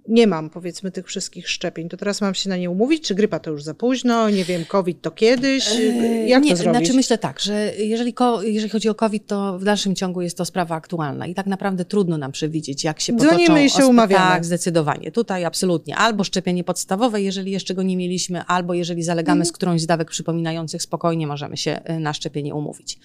nie 0.08 0.28
mam 0.28 0.50
powiedzmy 0.50 0.92
tych 0.92 1.08
wszystkich 1.08 1.50
szczepień, 1.50 1.90
to 1.90 1.98
teraz 1.98 2.22
mam 2.22 2.34
się 2.34 2.50
na 2.50 2.58
nie 2.58 2.70
umówić, 2.70 3.08
czy 3.08 3.16
grypa 3.16 3.40
to 3.40 3.52
już 3.52 3.64
za 3.64 3.74
późno, 3.74 4.30
nie 4.30 4.46
wiem, 4.46 4.66
COVID 4.66 5.02
to 5.02 5.12
kiedyś, 5.12 5.72
eee, 5.72 6.30
jak 6.30 6.44
nie, 6.44 6.52
to 6.52 6.58
zrobić? 6.58 6.80
Znaczy 6.80 6.94
myślę 6.94 7.18
tak, 7.18 7.40
że 7.40 7.74
jeżeli, 7.78 8.16
jeżeli 8.42 8.70
chodzi 8.70 8.90
o 8.90 8.96
COVID, 8.96 9.28
to 9.28 9.60
w 9.60 9.64
dalszym 9.64 9.96
ciągu 9.96 10.22
jest 10.22 10.38
to 10.38 10.46
sprawa 10.46 10.76
aktualna 10.76 11.28
i 11.28 11.36
tak 11.36 11.46
naprawdę 11.46 11.86
trudno 11.86 12.18
nam 12.18 12.32
przewidzieć, 12.32 12.84
jak 12.84 13.00
się 13.00 13.14
Dzwonimy 13.14 13.48
potoczą. 13.48 13.66
i 13.66 13.70
się 13.70 13.88
umawiamy. 13.88 14.26
Tak, 14.26 14.46
zdecydowanie. 14.46 15.12
Tutaj 15.12 15.46
absolutnie. 15.46 15.96
Albo 15.96 16.24
szczepienie 16.24 16.64
podstawowe, 16.64 17.22
jeżeli 17.22 17.52
jeszcze 17.52 17.74
go 17.74 17.84
nie 17.84 17.98
mieliśmy, 17.98 18.44
albo 18.44 18.74
jeżeli 18.74 19.04
zalegamy 19.04 19.38
mm. 19.38 19.46
z 19.46 19.52
którąś 19.52 19.82
z 19.82 19.86
dawek 19.86 20.10
przypominających, 20.10 20.82
spokojnie 20.82 21.28
możemy 21.28 21.58
się 21.58 21.80
y, 21.90 22.00
na 22.00 22.14
szczepienie 22.14 22.56
umówić. 22.56 23.00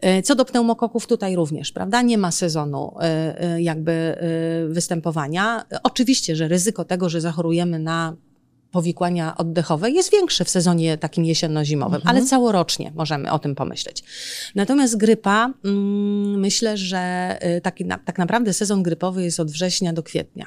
E, 0.00 0.22
co 0.22 0.34
do 0.34 0.44
pneumokoków 0.44 1.06
tutaj 1.06 1.36
również, 1.36 1.72
prawda? 1.72 2.02
Nie 2.02 2.18
ma 2.18 2.30
sezonu 2.30 2.94
e, 3.00 3.02
e, 3.40 3.62
jakby 3.62 4.16
występowania. 4.68 5.64
Oczywiście, 5.82 6.36
że 6.36 6.48
ryzyko 6.48 6.84
tego, 6.84 7.08
że 7.08 7.20
zachorujemy 7.20 7.78
na 7.78 8.16
powikłania 8.70 9.36
oddechowe 9.36 9.90
jest 9.90 10.12
większy 10.12 10.44
w 10.44 10.50
sezonie 10.50 10.98
takim 10.98 11.24
jesienno-zimowym, 11.24 11.94
mhm. 11.94 12.16
ale 12.16 12.26
całorocznie 12.26 12.92
możemy 12.94 13.30
o 13.30 13.38
tym 13.38 13.54
pomyśleć. 13.54 14.04
Natomiast 14.54 14.96
grypa, 14.96 15.52
mm, 15.64 16.40
myślę, 16.40 16.76
że 16.76 17.38
taki, 17.62 17.84
na, 17.84 17.98
tak 17.98 18.18
naprawdę 18.18 18.52
sezon 18.52 18.82
grypowy 18.82 19.22
jest 19.22 19.40
od 19.40 19.50
września 19.50 19.92
do 19.92 20.02
kwietnia. 20.02 20.46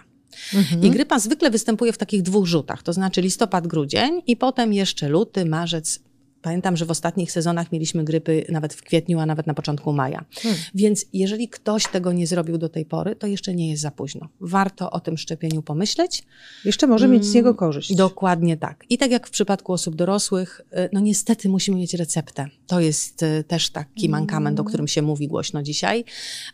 Mhm. 0.53 0.83
I 0.83 0.89
grypa 0.89 1.19
zwykle 1.19 1.49
występuje 1.51 1.93
w 1.93 1.97
takich 1.97 2.21
dwóch 2.21 2.45
rzutach, 2.45 2.83
to 2.83 2.93
znaczy 2.93 3.21
listopad, 3.21 3.67
grudzień 3.67 4.21
i 4.27 4.37
potem 4.37 4.73
jeszcze 4.73 5.09
luty, 5.09 5.45
marzec, 5.45 5.99
Pamiętam, 6.41 6.77
że 6.77 6.85
w 6.85 6.91
ostatnich 6.91 7.31
sezonach 7.31 7.71
mieliśmy 7.71 8.03
grypy 8.03 8.45
nawet 8.49 8.73
w 8.73 8.81
kwietniu, 8.81 9.19
a 9.19 9.25
nawet 9.25 9.47
na 9.47 9.53
początku 9.53 9.93
maja. 9.93 10.25
Hmm. 10.35 10.61
Więc 10.75 11.05
jeżeli 11.13 11.49
ktoś 11.49 11.87
tego 11.87 12.13
nie 12.13 12.27
zrobił 12.27 12.57
do 12.57 12.69
tej 12.69 12.85
pory, 12.85 13.15
to 13.15 13.27
jeszcze 13.27 13.53
nie 13.53 13.69
jest 13.69 13.81
za 13.81 13.91
późno. 13.91 14.29
Warto 14.41 14.91
o 14.91 14.99
tym 14.99 15.17
szczepieniu 15.17 15.61
pomyśleć. 15.61 16.23
Jeszcze 16.65 16.87
może 16.87 17.07
mieć 17.07 17.25
z 17.25 17.33
niego 17.33 17.49
mm, 17.49 17.57
korzyść. 17.57 17.95
Dokładnie 17.95 18.57
tak. 18.57 18.83
I 18.89 18.97
tak 18.97 19.11
jak 19.11 19.27
w 19.27 19.29
przypadku 19.29 19.73
osób 19.73 19.95
dorosłych, 19.95 20.61
y, 20.73 20.89
no 20.93 20.99
niestety 20.99 21.49
musimy 21.49 21.77
mieć 21.77 21.93
receptę. 21.93 22.45
To 22.67 22.79
jest 22.79 23.23
y, 23.23 23.43
też 23.47 23.69
taki 23.69 24.09
mankament, 24.09 24.59
o 24.59 24.61
mm. 24.61 24.67
którym 24.67 24.87
się 24.87 25.01
mówi 25.01 25.27
głośno 25.27 25.63
dzisiaj, 25.63 26.05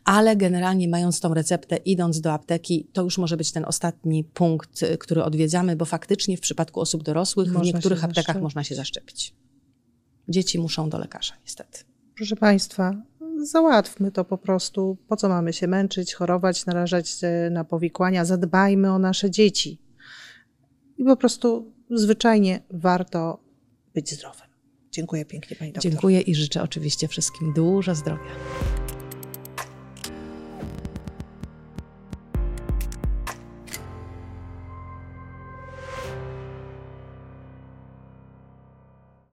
ale 0.06 0.36
generalnie 0.36 0.88
mając 0.88 1.20
tą 1.20 1.34
receptę, 1.34 1.78
idąc 1.78 2.22
do 2.22 2.34
apteki, 2.34 2.88
to 2.94 3.02
już 3.04 3.18
może 3.18 3.38
być 3.38 3.52
ten 3.52 3.66
ostatni 3.66 4.24
punkt, 4.24 4.84
y, 4.84 4.98
który 4.98 5.24
odwiedzamy, 5.24 5.76
bo 5.76 5.86
faktycznie 5.86 6.38
w 6.38 6.42
przypadku 6.42 6.80
osób 6.80 7.04
dorosłych 7.04 7.52
można 7.52 7.72
w 7.72 7.74
niektórych 7.74 8.04
aptekach 8.04 8.42
można 8.42 8.64
się 8.64 8.76
zaszczepić. 8.76 9.34
Dzieci 10.28 10.60
muszą 10.60 10.90
do 10.90 10.98
lekarza, 10.98 11.34
niestety. 11.42 11.84
Proszę 12.16 12.36
Państwa, 12.36 12.94
załatwmy 13.44 14.12
to 14.12 14.26
po 14.26 14.38
prostu. 14.38 14.98
Po 15.08 15.16
co 15.16 15.30
mamy 15.30 15.54
się 15.54 15.68
męczyć, 15.68 16.14
chorować, 16.14 16.66
narażać 16.66 17.10
się 17.10 17.50
na 17.52 17.64
powikłania? 17.64 18.26
Zadbajmy 18.26 18.92
o 18.92 19.00
nasze 19.00 19.32
dzieci. 19.32 19.82
I 20.98 21.04
po 21.04 21.18
prostu 21.18 21.74
zwyczajnie 21.90 22.62
warto 22.70 23.44
być 23.94 24.14
zdrowym. 24.14 24.48
Dziękuję 24.92 25.26
pięknie 25.26 25.56
Pani 25.56 25.72
doktor. 25.72 25.92
Dziękuję 25.92 26.22
i 26.22 26.36
życzę 26.36 26.64
oczywiście 26.64 27.08
wszystkim 27.08 27.54
dużo 27.54 27.96
zdrowia. 27.96 28.32